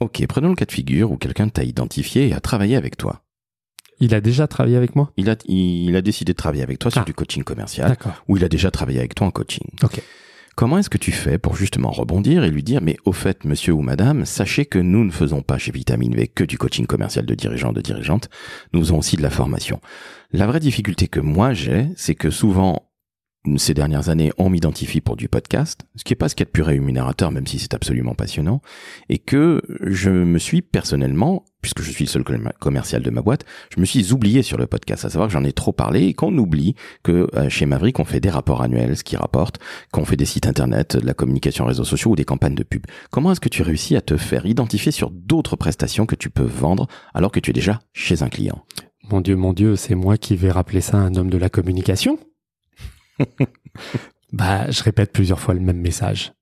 Ok, 0.00 0.26
prenons 0.26 0.48
le 0.48 0.54
cas 0.54 0.64
de 0.64 0.72
figure 0.72 1.12
où 1.12 1.18
quelqu'un 1.18 1.50
t'a 1.50 1.64
identifié 1.64 2.28
et 2.28 2.32
a 2.32 2.40
travaillé 2.40 2.76
avec 2.76 2.96
toi. 2.96 3.22
Il 3.98 4.14
a 4.14 4.22
déjà 4.22 4.48
travaillé 4.48 4.78
avec 4.78 4.96
moi? 4.96 5.12
Il 5.18 5.28
a, 5.28 5.36
il 5.44 5.94
a 5.96 6.00
décidé 6.00 6.32
de 6.32 6.38
travailler 6.38 6.62
avec 6.62 6.78
toi 6.78 6.90
sur 6.90 7.02
Ah. 7.02 7.04
du 7.04 7.12
coaching 7.12 7.44
commercial, 7.44 7.94
ou 8.26 8.38
il 8.38 8.44
a 8.44 8.48
déjà 8.48 8.70
travaillé 8.70 9.00
avec 9.00 9.14
toi 9.14 9.26
en 9.26 9.30
coaching. 9.30 9.68
Ok. 9.82 10.02
Comment 10.56 10.78
est-ce 10.78 10.90
que 10.90 10.98
tu 10.98 11.12
fais 11.12 11.38
pour 11.38 11.56
justement 11.56 11.90
rebondir 11.90 12.44
et 12.44 12.50
lui 12.50 12.62
dire, 12.62 12.80
mais 12.82 12.96
au 13.04 13.12
fait, 13.12 13.44
monsieur 13.44 13.72
ou 13.72 13.80
madame, 13.80 14.26
sachez 14.26 14.66
que 14.66 14.78
nous 14.78 15.04
ne 15.04 15.10
faisons 15.10 15.42
pas 15.42 15.58
chez 15.58 15.72
Vitamine 15.72 16.14
V 16.14 16.28
que 16.28 16.44
du 16.44 16.58
coaching 16.58 16.86
commercial 16.86 17.24
de 17.24 17.34
dirigeants, 17.34 17.72
de 17.72 17.80
dirigeantes, 17.80 18.28
nous 18.72 18.80
faisons 18.80 18.98
aussi 18.98 19.16
de 19.16 19.22
la 19.22 19.30
formation. 19.30 19.80
La 20.32 20.46
vraie 20.46 20.60
difficulté 20.60 21.08
que 21.08 21.20
moi 21.20 21.54
j'ai, 21.54 21.88
c'est 21.96 22.14
que 22.14 22.30
souvent, 22.30 22.89
ces 23.56 23.72
dernières 23.72 24.10
années, 24.10 24.32
on 24.36 24.50
m'identifie 24.50 25.00
pour 25.00 25.16
du 25.16 25.28
podcast, 25.28 25.80
ce 25.96 26.04
qui 26.04 26.12
est 26.12 26.16
pas 26.16 26.28
ce 26.28 26.34
qu'il 26.34 26.44
y 26.44 26.46
a 26.46 26.48
de 26.48 26.50
plus 26.50 26.62
rémunérateur, 26.62 27.30
même 27.32 27.46
si 27.46 27.58
c'est 27.58 27.72
absolument 27.72 28.14
passionnant, 28.14 28.60
et 29.08 29.18
que 29.18 29.62
je 29.80 30.10
me 30.10 30.38
suis 30.38 30.60
personnellement, 30.60 31.46
puisque 31.62 31.80
je 31.80 31.90
suis 31.90 32.04
le 32.04 32.10
seul 32.10 32.22
com- 32.22 32.50
commercial 32.58 33.02
de 33.02 33.08
ma 33.08 33.22
boîte, 33.22 33.46
je 33.74 33.80
me 33.80 33.86
suis 33.86 34.12
oublié 34.12 34.42
sur 34.42 34.58
le 34.58 34.66
podcast, 34.66 35.06
à 35.06 35.10
savoir 35.10 35.28
que 35.28 35.32
j'en 35.32 35.44
ai 35.44 35.52
trop 35.52 35.72
parlé 35.72 36.04
et 36.04 36.12
qu'on 36.12 36.36
oublie 36.36 36.74
que 37.02 37.28
euh, 37.34 37.48
chez 37.48 37.64
Maverick, 37.64 37.98
on 37.98 38.04
fait 38.04 38.20
des 38.20 38.28
rapports 38.28 38.60
annuels, 38.60 38.94
ce 38.96 39.04
qui 39.04 39.16
rapporte, 39.16 39.58
qu'on 39.90 40.04
fait 40.04 40.16
des 40.16 40.26
sites 40.26 40.46
internet, 40.46 40.98
de 40.98 41.06
la 41.06 41.14
communication 41.14 41.64
réseaux 41.64 41.84
sociaux 41.84 42.10
ou 42.10 42.16
des 42.16 42.26
campagnes 42.26 42.54
de 42.54 42.62
pub. 42.62 42.84
Comment 43.10 43.32
est-ce 43.32 43.40
que 43.40 43.48
tu 43.48 43.62
réussis 43.62 43.96
à 43.96 44.02
te 44.02 44.18
faire 44.18 44.44
identifier 44.44 44.92
sur 44.92 45.10
d'autres 45.10 45.56
prestations 45.56 46.04
que 46.04 46.16
tu 46.16 46.28
peux 46.28 46.44
vendre 46.44 46.88
alors 47.14 47.32
que 47.32 47.40
tu 47.40 47.50
es 47.50 47.54
déjà 47.54 47.80
chez 47.94 48.22
un 48.22 48.28
client? 48.28 48.64
Mon 49.10 49.22
Dieu, 49.22 49.34
mon 49.34 49.54
Dieu, 49.54 49.76
c'est 49.76 49.94
moi 49.94 50.18
qui 50.18 50.36
vais 50.36 50.50
rappeler 50.50 50.82
ça 50.82 50.98
à 50.98 51.00
un 51.00 51.14
homme 51.14 51.30
de 51.30 51.38
la 51.38 51.48
communication 51.48 52.18
Bah, 54.32 54.70
je 54.70 54.82
répète 54.82 55.12
plusieurs 55.12 55.40
fois 55.40 55.54
le 55.54 55.60
même 55.60 55.80
message. 55.80 56.32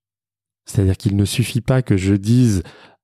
C'est-à-dire 0.67 0.97
qu'il 0.97 1.17
ne 1.17 1.25
suffit 1.25 1.63
pas 1.63 1.81
que 1.81 1.97
je 1.97 2.13
dise, 2.15 2.63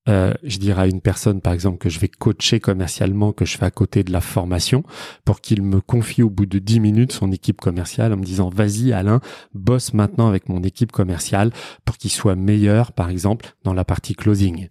euh, 0.08 0.34
je 0.42 0.58
dirais 0.58 0.82
à 0.82 0.86
une 0.86 1.00
personne, 1.00 1.40
par 1.40 1.54
exemple, 1.54 1.78
que 1.78 1.88
je 1.88 1.98
vais 1.98 2.08
coacher 2.08 2.60
commercialement, 2.60 3.32
que 3.32 3.46
je 3.46 3.56
fais 3.56 3.64
à 3.64 3.70
côté 3.70 4.04
de 4.04 4.12
la 4.12 4.20
formation, 4.20 4.84
pour 5.24 5.40
qu'il 5.40 5.62
me 5.62 5.80
confie 5.80 6.22
au 6.22 6.28
bout 6.28 6.44
de 6.44 6.58
10 6.58 6.80
minutes 6.80 7.12
son 7.12 7.32
équipe 7.32 7.60
commerciale 7.60 8.12
en 8.12 8.18
me 8.18 8.24
disant, 8.24 8.50
vas-y 8.50 8.92
Alain, 8.92 9.20
bosse 9.54 9.94
maintenant 9.94 10.28
avec 10.28 10.50
mon 10.50 10.62
équipe 10.62 10.92
commerciale 10.92 11.50
pour 11.86 11.96
qu'il 11.96 12.10
soit 12.10 12.36
meilleur, 12.36 12.92
par 12.92 13.08
exemple, 13.08 13.54
dans 13.62 13.72
la 13.72 13.84
partie 13.84 14.14
closing. 14.14 14.68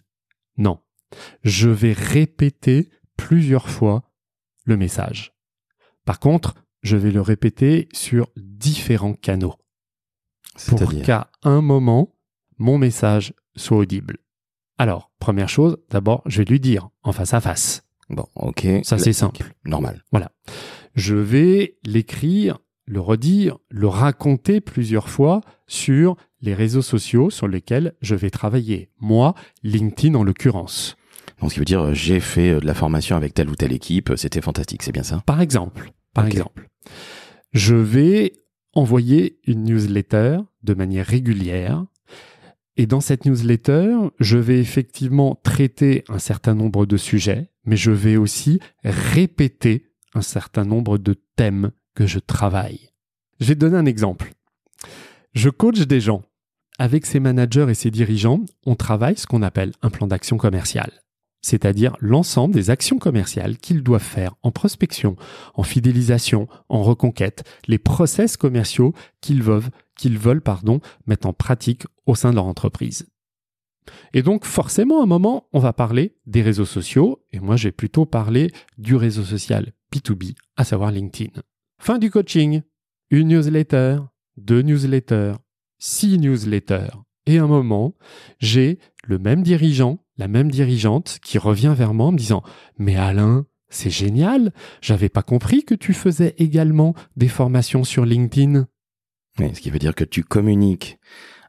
Non. 0.58 0.80
Je 1.44 1.70
vais 1.70 1.94
répéter 1.94 2.92
plusieurs 3.18 3.70
fois 3.70 4.12
le 4.66 4.78
message. 4.78 5.34
Par 6.06 6.20
contre, 6.20 6.56
je 6.84 6.98
vais 6.98 7.12
le 7.12 7.22
répéter 7.22 7.90
sur 7.94 8.30
différents 8.38 9.14
canaux 9.14 9.56
pour 10.68 10.94
qu'à 11.02 11.32
un 11.42 11.62
moment, 11.62 12.16
mon 12.58 12.78
message 12.78 13.34
soit 13.56 13.78
audible. 13.78 14.18
Alors, 14.78 15.12
première 15.20 15.50
chose, 15.50 15.78
d'abord, 15.90 16.22
je 16.26 16.40
vais 16.40 16.46
lui 16.46 16.60
dire 16.60 16.90
en 17.04 17.12
face 17.12 17.34
à 17.34 17.42
face. 17.42 17.84
Bon, 18.10 18.28
ok. 18.36 18.68
Ça, 18.84 18.98
c'est 18.98 19.14
simple. 19.14 19.54
Normal. 19.66 20.04
Je 20.96 21.16
vais 21.16 21.78
l'écrire, 21.86 22.60
le 22.86 23.00
redire, 23.00 23.58
le 23.70 23.88
raconter 23.88 24.62
plusieurs 24.62 25.10
fois 25.10 25.42
sur 25.68 26.16
les 26.42 26.54
réseaux 26.54 26.82
sociaux 26.82 27.30
sur 27.30 27.48
lesquels 27.48 27.94
je 28.02 28.16
vais 28.16 28.30
travailler. 28.30 28.92
Moi, 29.00 29.34
LinkedIn 29.64 30.16
en 30.16 30.24
l'occurrence. 30.24 30.98
Donc, 31.40 31.50
ce 31.50 31.56
qui 31.56 31.60
veut 31.60 31.66
dire, 31.66 31.82
euh, 31.82 31.94
j'ai 31.94 32.20
fait 32.20 32.52
euh, 32.52 32.60
de 32.60 32.66
la 32.66 32.74
formation 32.74 33.16
avec 33.16 33.34
telle 33.34 33.50
ou 33.50 33.56
telle 33.56 33.72
équipe, 33.72 34.12
euh, 34.12 34.16
c'était 34.16 34.42
fantastique, 34.42 34.84
c'est 34.84 34.92
bien 34.92 35.04
ça? 35.04 35.24
Par 35.26 35.42
exemple, 35.42 35.92
par 36.14 36.26
exemple, 36.28 36.70
je 37.54 37.76
vais 37.76 38.34
envoyer 38.74 39.40
une 39.46 39.64
newsletter 39.64 40.40
de 40.64 40.74
manière 40.74 41.06
régulière. 41.06 41.86
Et 42.76 42.88
dans 42.88 43.02
cette 43.02 43.26
newsletter, 43.26 43.96
je 44.20 44.38
vais 44.38 44.60
effectivement 44.60 45.40
traiter 45.44 46.04
un 46.10 46.18
certain 46.18 46.56
nombre 46.56 46.86
de 46.86 46.98
sujets, 46.98 47.52
mais 47.66 47.78
je 47.78 47.92
vais 47.92 48.18
aussi 48.18 48.60
répéter 48.84 49.92
un 50.16 50.24
certain 50.24 50.66
nombre 50.66 50.98
de 50.98 51.16
thèmes 51.36 51.72
que 51.94 52.08
je 52.08 52.20
travaille. 52.20 52.90
Je 53.40 53.48
vais 53.48 53.56
te 53.56 53.60
donner 53.60 53.78
un 53.78 53.86
exemple. 53.86 54.32
Je 55.34 55.50
coach 55.50 55.80
des 55.82 56.02
gens. 56.02 56.24
Avec 56.80 57.06
ses 57.06 57.20
managers 57.20 57.68
et 57.70 57.76
ses 57.76 57.92
dirigeants, 57.92 58.44
on 58.66 58.76
travaille 58.76 59.18
ce 59.18 59.28
qu'on 59.28 59.44
appelle 59.44 59.74
un 59.84 59.92
plan 59.92 60.08
d'action 60.08 60.38
commerciale 60.38 61.03
c'est-à-dire 61.44 61.96
l'ensemble 62.00 62.56
des 62.56 62.72
actions 62.72 62.98
commerciales 62.98 63.58
qu'ils 63.58 63.84
doivent 63.84 64.02
faire 64.02 64.34
en 64.42 64.52
prospection, 64.52 65.16
en 65.54 65.64
fidélisation, 65.64 66.48
en 66.70 66.82
reconquête, 66.82 67.44
les 67.68 67.78
process 67.78 68.38
commerciaux 68.38 68.94
qu'ils 69.22 69.44
veulent, 69.44 69.70
qu'ils 69.98 70.18
veulent 70.18 70.42
pardon, 70.42 70.80
mettre 71.06 71.28
en 71.28 71.34
pratique 71.34 71.84
au 72.08 72.16
sein 72.16 72.32
de 72.32 72.36
leur 72.36 72.46
entreprise. 72.46 73.08
Et 74.14 74.24
donc 74.24 74.46
forcément, 74.46 75.02
à 75.02 75.04
un 75.04 75.08
moment, 75.08 75.50
on 75.52 75.60
va 75.60 75.74
parler 75.74 76.16
des 76.26 76.42
réseaux 76.42 76.66
sociaux, 76.66 77.24
et 77.34 77.40
moi 77.40 77.58
j'ai 77.58 77.72
plutôt 77.72 78.06
parlé 78.06 78.50
du 78.78 78.96
réseau 78.96 79.24
social 79.24 79.74
B2B, 79.94 80.36
à 80.56 80.64
savoir 80.64 80.92
LinkedIn. 80.92 81.42
Fin 81.80 82.00
du 82.00 82.10
coaching, 82.10 82.62
une 83.10 83.28
newsletter, 83.28 84.00
deux 84.38 84.62
newsletters, 84.62 85.34
six 85.78 86.18
newsletters, 86.18 86.96
et 87.26 87.38
à 87.38 87.44
un 87.44 87.48
moment, 87.48 87.96
j'ai 88.40 88.80
le 89.06 89.18
même 89.18 89.44
dirigeant, 89.44 90.03
la 90.18 90.28
même 90.28 90.52
dirigeante 90.52 91.20
qui 91.24 91.38
revient 91.38 91.74
vers 91.76 91.94
moi 91.94 92.08
en 92.08 92.12
me 92.12 92.18
disant 92.18 92.44
Mais 92.78 92.96
Alain, 92.96 93.46
c'est 93.70 93.90
génial, 93.90 94.54
j'avais 94.82 95.10
pas 95.10 95.24
compris 95.24 95.64
que 95.64 95.76
tu 95.76 95.94
faisais 95.94 96.36
également 96.38 96.94
des 97.18 97.28
formations 97.28 97.84
sur 97.84 98.06
LinkedIn. 98.06 98.68
Oui, 99.40 99.52
ce 99.54 99.62
qui 99.62 99.72
veut 99.72 99.80
dire 99.80 99.96
que 99.96 100.04
tu 100.04 100.24
communiques 100.24 101.00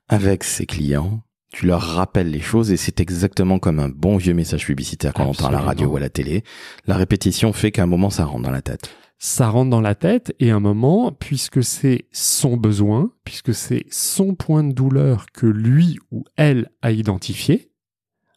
avec 0.09 0.45
ses 0.45 0.65
clients, 0.65 1.23
tu 1.53 1.67
leur 1.67 1.83
rappelles 1.83 2.31
les 2.31 2.41
choses 2.41 2.73
et 2.73 2.77
c'est 2.77 3.01
exactement 3.01 3.59
comme 3.59 3.79
un 3.79 3.89
bon 3.89 4.17
vieux 4.17 4.35
message 4.35 4.65
publicitaire 4.65 5.13
qu'on 5.13 5.25
entend 5.25 5.49
à 5.49 5.53
la 5.53 5.61
radio 5.61 5.89
ou 5.89 5.97
à 5.97 6.01
la 6.01 6.09
télé. 6.09 6.43
La 6.87 6.97
répétition 6.97 7.53
fait 7.53 7.71
qu'à 7.71 7.83
un 7.83 7.87
moment 7.87 8.11
ça 8.11 8.25
rentre 8.25 8.43
dans 8.43 8.51
la 8.51 8.63
tête. 8.63 8.91
Ça 9.19 9.49
rentre 9.49 9.71
dans 9.71 9.81
la 9.81 9.95
tête 9.95 10.35
et 10.41 10.51
à 10.51 10.57
un 10.57 10.61
moment, 10.61 11.13
puisque 11.13 11.63
c'est 11.63 12.07
son 12.11 12.57
besoin, 12.57 13.13
puisque 13.25 13.55
c'est 13.55 13.85
son 13.91 14.35
point 14.35 14.65
de 14.65 14.73
douleur 14.73 15.27
que 15.33 15.47
lui 15.47 15.99
ou 16.11 16.25
elle 16.37 16.71
a 16.83 16.91
identifié, 16.91 17.71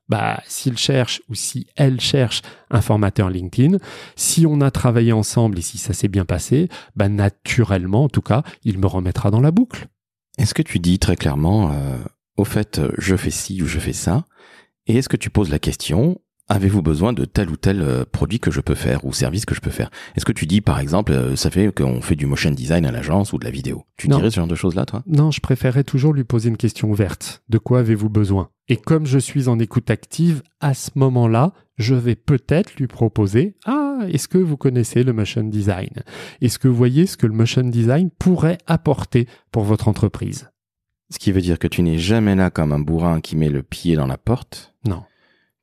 bah, 0.09 0.41
s'il 0.45 0.77
cherche 0.77 1.21
ou 1.29 1.35
si 1.35 1.67
elle 1.75 1.99
cherche 1.99 2.41
un 2.69 2.81
formateur 2.81 3.29
LinkedIn, 3.29 3.77
si 4.15 4.45
on 4.45 4.61
a 4.61 4.71
travaillé 4.71 5.11
ensemble 5.11 5.59
et 5.59 5.61
si 5.61 5.77
ça 5.77 5.93
s'est 5.93 6.07
bien 6.07 6.25
passé, 6.25 6.69
bah, 6.95 7.09
naturellement, 7.09 8.03
en 8.05 8.09
tout 8.09 8.21
cas, 8.21 8.43
il 8.63 8.77
me 8.79 8.87
remettra 8.87 9.31
dans 9.31 9.41
la 9.41 9.51
boucle. 9.51 9.87
Est-ce 10.37 10.53
que 10.53 10.61
tu 10.61 10.79
dis 10.79 10.99
très 10.99 11.15
clairement, 11.15 11.71
euh, 11.71 11.97
au 12.37 12.45
fait, 12.45 12.81
je 12.97 13.15
fais 13.15 13.31
ci 13.31 13.61
ou 13.61 13.65
je 13.65 13.79
fais 13.79 13.93
ça 13.93 14.25
Et 14.85 14.97
est-ce 14.97 15.09
que 15.09 15.17
tu 15.17 15.29
poses 15.29 15.49
la 15.49 15.59
question, 15.59 16.21
Avez-vous 16.49 16.81
besoin 16.81 17.11
de 17.11 17.25
tel 17.25 17.49
ou 17.49 17.57
tel 17.57 17.81
euh, 17.81 18.05
produit 18.09 18.39
que 18.39 18.51
je 18.51 18.61
peux 18.61 18.73
faire 18.73 19.03
ou 19.03 19.11
service 19.11 19.45
que 19.45 19.53
je 19.53 19.59
peux 19.59 19.69
faire? 19.69 19.89
Est-ce 20.15 20.23
que 20.23 20.31
tu 20.31 20.45
dis 20.45 20.61
par 20.61 20.79
exemple, 20.79 21.11
euh, 21.11 21.35
ça 21.35 21.49
fait 21.49 21.73
qu'on 21.75 21.99
fait 22.01 22.15
du 22.15 22.25
motion 22.25 22.51
design 22.51 22.85
à 22.85 22.91
l'agence 22.91 23.33
ou 23.33 23.37
de 23.37 23.43
la 23.43 23.51
vidéo? 23.51 23.83
Tu 23.97 24.07
dirais 24.07 24.29
ce 24.29 24.37
genre 24.37 24.47
de 24.47 24.55
choses-là, 24.55 24.85
toi? 24.85 25.03
Non, 25.07 25.29
je 25.29 25.41
préférerais 25.41 25.83
toujours 25.83 26.13
lui 26.13 26.23
poser 26.23 26.47
une 26.47 26.55
question 26.55 26.89
ouverte. 26.89 27.43
De 27.49 27.57
quoi 27.57 27.79
avez-vous 27.79 28.09
besoin? 28.09 28.49
Et 28.69 28.77
comme 28.77 29.05
je 29.05 29.19
suis 29.19 29.49
en 29.49 29.59
écoute 29.59 29.91
active, 29.91 30.41
à 30.61 30.73
ce 30.73 30.91
moment-là, 30.95 31.51
je 31.77 31.95
vais 31.95 32.15
peut-être 32.15 32.77
lui 32.77 32.87
proposer 32.87 33.57
Ah, 33.65 33.99
est-ce 34.07 34.29
que 34.29 34.37
vous 34.37 34.55
connaissez 34.55 35.03
le 35.03 35.11
motion 35.11 35.43
design? 35.43 35.89
Est-ce 36.41 36.59
que 36.59 36.69
vous 36.69 36.75
voyez 36.75 37.07
ce 37.07 37.17
que 37.17 37.27
le 37.27 37.33
motion 37.33 37.63
design 37.63 38.09
pourrait 38.09 38.57
apporter 38.67 39.27
pour 39.51 39.63
votre 39.63 39.89
entreprise? 39.89 40.49
Ce 41.09 41.19
qui 41.19 41.33
veut 41.33 41.41
dire 41.41 41.59
que 41.59 41.67
tu 41.67 41.83
n'es 41.83 41.97
jamais 41.97 42.35
là 42.35 42.51
comme 42.51 42.71
un 42.71 42.79
bourrin 42.79 43.19
qui 43.19 43.35
met 43.35 43.49
le 43.49 43.63
pied 43.63 43.97
dans 43.97 44.07
la 44.07 44.17
porte? 44.17 44.73
Non 44.87 45.03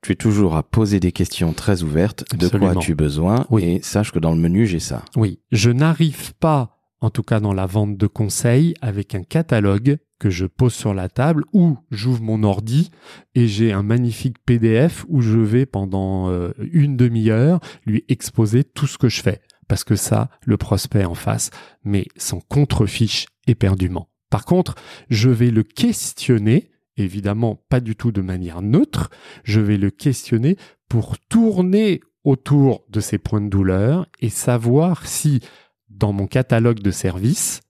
tu 0.05 0.13
es 0.13 0.17
toujours 0.17 0.55
à 0.55 0.63
poser 0.63 1.01
des 1.01 1.13
questions 1.13 1.55
très 1.55 1.83
ouvertes. 1.83 2.25
De 2.37 2.49
quoi 2.49 2.73
as-tu 2.73 2.95
besoin 2.95 3.47
oui. 3.49 3.65
Et 3.65 3.83
sache 3.83 4.13
que 4.13 4.19
dans 4.19 4.35
le 4.35 4.41
menu, 4.41 4.67
j'ai 4.67 4.79
ça. 4.79 5.03
Oui, 5.17 5.41
je 5.51 5.71
n'arrive 5.71 6.35
pas, 6.35 6.79
en 7.01 7.09
tout 7.09 7.23
cas 7.23 7.41
dans 7.41 7.55
la 7.55 7.65
vente 7.65 7.97
de 7.97 8.07
conseils, 8.07 8.75
avec 8.83 9.15
un 9.15 9.23
catalogue 9.23 9.97
que 10.19 10.29
je 10.29 10.45
pose 10.45 10.75
sur 10.75 10.93
la 10.93 11.09
table 11.09 11.45
ou 11.55 11.79
j'ouvre 11.91 12.23
mon 12.23 12.43
ordi 12.43 12.91
et 13.35 13.49
j'ai 13.49 13.73
un 13.73 13.83
magnifique 13.83 14.37
PDF 14.45 15.07
où 15.09 15.23
je 15.23 15.39
vais 15.39 15.65
pendant 15.65 16.29
euh, 16.29 16.53
une 16.59 16.99
demi-heure 16.99 17.61
lui 17.87 18.05
exposer 18.09 18.63
tout 18.63 18.87
ce 18.87 18.99
que 18.99 19.09
je 19.09 19.23
fais. 19.23 19.41
Parce 19.69 19.85
que 19.85 19.97
ça, 19.97 20.29
le 20.45 20.59
prospect 20.59 21.07
en 21.07 21.15
face, 21.15 21.49
mais 21.83 22.05
sans 22.19 22.41
contrefiche 22.41 23.25
éperdument. 23.47 24.11
Par 24.29 24.45
contre, 24.45 24.75
je 25.09 25.31
vais 25.31 25.51
le 25.51 25.63
questionner 25.63 26.69
évidemment 26.97 27.65
pas 27.69 27.81
du 27.81 27.97
tout 27.97 28.13
de 28.13 28.21
manière 28.21 28.63
neutre, 28.63 29.11
je 29.43 29.61
vais 29.61 29.77
le 29.77 29.91
questionner 29.91 30.57
pour 30.89 31.19
tourner 31.19 32.01
autour 32.25 32.85
de 32.89 33.01
ses 33.01 33.19
points 33.19 33.41
de 33.41 33.49
douleur 33.49 34.07
et 34.21 34.31
savoir 34.31 35.07
si, 35.07 35.41
dans 35.89 36.13
mon 36.13 36.27
catalogue 36.27 36.81
de 36.81 36.91
services, 36.91 37.61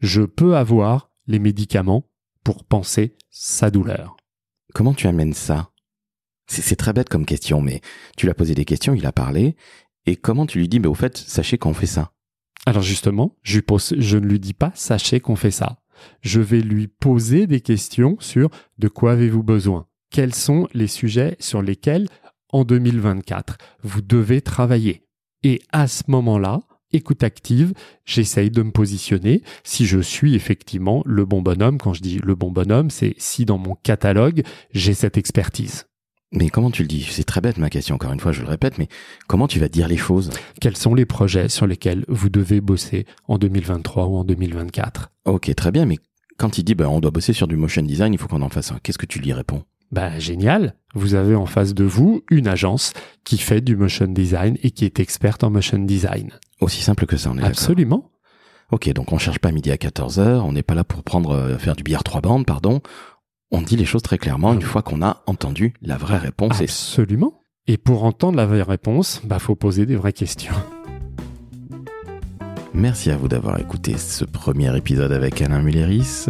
je 0.00 0.22
peux 0.22 0.56
avoir 0.56 1.10
les 1.26 1.38
médicaments 1.38 2.08
pour 2.44 2.64
penser 2.64 3.16
sa 3.30 3.70
douleur. 3.70 4.16
Comment 4.74 4.94
tu 4.94 5.06
amènes 5.06 5.32
ça? 5.32 5.70
C'est 6.48 6.76
très 6.76 6.92
bête 6.92 7.08
comme 7.08 7.26
question, 7.26 7.60
mais 7.60 7.80
tu 8.16 8.26
l'as 8.26 8.34
posé 8.34 8.54
des 8.54 8.64
questions, 8.64 8.94
il 8.94 9.06
a 9.06 9.12
parlé, 9.12 9.56
et 10.04 10.14
comment 10.14 10.46
tu 10.46 10.58
lui 10.58 10.68
dis, 10.68 10.78
mais 10.78 10.86
au 10.86 10.94
fait, 10.94 11.16
sachez 11.16 11.58
qu'on 11.58 11.74
fait 11.74 11.86
ça? 11.86 12.12
Alors 12.66 12.82
justement, 12.82 13.36
je, 13.42 13.60
je 13.96 14.18
ne 14.18 14.26
lui 14.26 14.38
dis 14.38 14.54
pas, 14.54 14.70
sachez 14.74 15.18
qu'on 15.20 15.36
fait 15.36 15.50
ça 15.50 15.78
je 16.20 16.40
vais 16.40 16.60
lui 16.60 16.88
poser 16.88 17.46
des 17.46 17.60
questions 17.60 18.16
sur 18.20 18.50
de 18.78 18.88
quoi 18.88 19.12
avez-vous 19.12 19.42
besoin? 19.42 19.86
Quels 20.10 20.34
sont 20.34 20.68
les 20.72 20.86
sujets 20.86 21.36
sur 21.40 21.62
lesquels, 21.62 22.08
en 22.50 22.64
2024, 22.64 23.58
vous 23.82 24.02
devez 24.02 24.40
travailler? 24.40 25.02
Et 25.42 25.60
à 25.72 25.88
ce 25.88 26.04
moment-là, 26.08 26.62
écoute 26.92 27.22
active, 27.22 27.72
j'essaye 28.04 28.50
de 28.50 28.62
me 28.62 28.70
positionner 28.70 29.42
si 29.64 29.86
je 29.86 29.98
suis 29.98 30.34
effectivement 30.34 31.02
le 31.04 31.24
bon 31.24 31.42
bonhomme. 31.42 31.78
Quand 31.78 31.94
je 31.94 32.02
dis 32.02 32.18
le 32.22 32.34
bon 32.34 32.50
bonhomme, 32.50 32.90
c'est 32.90 33.14
si 33.18 33.44
dans 33.44 33.58
mon 33.58 33.74
catalogue, 33.74 34.42
j'ai 34.72 34.94
cette 34.94 35.18
expertise. 35.18 35.86
Mais 36.32 36.48
comment 36.48 36.70
tu 36.70 36.82
le 36.82 36.88
dis? 36.88 37.06
C'est 37.08 37.24
très 37.24 37.40
bête 37.40 37.56
ma 37.56 37.70
question, 37.70 37.94
encore 37.94 38.12
une 38.12 38.20
fois, 38.20 38.32
je 38.32 38.42
le 38.42 38.48
répète, 38.48 38.78
mais 38.78 38.88
comment 39.28 39.46
tu 39.46 39.60
vas 39.60 39.68
dire 39.68 39.86
les 39.86 39.96
choses? 39.96 40.30
Quels 40.60 40.76
sont 40.76 40.94
les 40.94 41.06
projets 41.06 41.48
sur 41.48 41.66
lesquels 41.66 42.04
vous 42.08 42.28
devez 42.28 42.60
bosser 42.60 43.06
en 43.28 43.38
2023 43.38 44.06
ou 44.06 44.16
en 44.16 44.24
2024 44.24 45.10
Ok, 45.24 45.54
très 45.54 45.70
bien, 45.70 45.86
mais 45.86 45.98
quand 46.36 46.58
il 46.58 46.64
dit 46.64 46.74
bah, 46.74 46.88
on 46.90 47.00
doit 47.00 47.12
bosser 47.12 47.32
sur 47.32 47.46
du 47.46 47.56
motion 47.56 47.82
design, 47.82 48.12
il 48.12 48.18
faut 48.18 48.28
qu'on 48.28 48.42
en 48.42 48.48
fasse 48.48 48.72
un, 48.72 48.78
qu'est-ce 48.82 48.98
que 48.98 49.06
tu 49.06 49.20
lui 49.20 49.32
réponds? 49.32 49.62
Bah 49.92 50.18
génial, 50.18 50.74
vous 50.94 51.14
avez 51.14 51.36
en 51.36 51.46
face 51.46 51.72
de 51.72 51.84
vous 51.84 52.22
une 52.30 52.48
agence 52.48 52.92
qui 53.24 53.38
fait 53.38 53.60
du 53.60 53.76
motion 53.76 54.06
design 54.08 54.58
et 54.64 54.72
qui 54.72 54.84
est 54.84 54.98
experte 54.98 55.44
en 55.44 55.50
motion 55.50 55.78
design. 55.78 56.32
Aussi 56.60 56.82
simple 56.82 57.06
que 57.06 57.16
ça, 57.16 57.30
on 57.32 57.38
est 57.38 57.44
Absolument. 57.44 58.10
Ok, 58.72 58.92
donc 58.92 59.12
on 59.12 59.18
cherche 59.18 59.38
pas 59.38 59.52
midi 59.52 59.70
à 59.70 59.76
14h, 59.76 60.40
on 60.40 60.52
n'est 60.52 60.64
pas 60.64 60.74
là 60.74 60.82
pour 60.82 61.04
prendre 61.04 61.30
euh, 61.30 61.56
faire 61.56 61.76
du 61.76 61.84
billard 61.84 62.02
trois 62.02 62.20
bandes, 62.20 62.44
pardon 62.44 62.82
on 63.50 63.62
dit 63.62 63.76
les 63.76 63.84
choses 63.84 64.02
très 64.02 64.18
clairement 64.18 64.52
une 64.52 64.62
fois 64.62 64.82
qu'on 64.82 65.02
a 65.02 65.22
entendu 65.26 65.74
la 65.82 65.96
vraie 65.96 66.18
réponse. 66.18 66.60
Absolument. 66.60 67.42
Et 67.66 67.76
pour 67.76 68.04
entendre 68.04 68.36
la 68.36 68.46
vraie 68.46 68.62
réponse, 68.62 69.20
bah 69.24 69.38
faut 69.38 69.56
poser 69.56 69.86
des 69.86 69.96
vraies 69.96 70.12
questions. 70.12 70.54
Merci 72.74 73.10
à 73.10 73.16
vous 73.16 73.28
d'avoir 73.28 73.58
écouté 73.58 73.96
ce 73.96 74.24
premier 74.24 74.76
épisode 74.76 75.10
avec 75.10 75.40
Alain 75.40 75.62
Mulleris, 75.62 76.26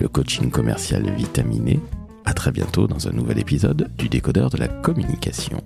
le 0.00 0.08
coaching 0.08 0.50
commercial 0.50 1.08
vitaminé. 1.10 1.80
À 2.24 2.32
très 2.32 2.50
bientôt 2.50 2.86
dans 2.86 3.08
un 3.08 3.12
nouvel 3.12 3.38
épisode 3.38 3.90
du 3.98 4.08
décodeur 4.08 4.48
de 4.48 4.56
la 4.56 4.68
communication. 4.68 5.62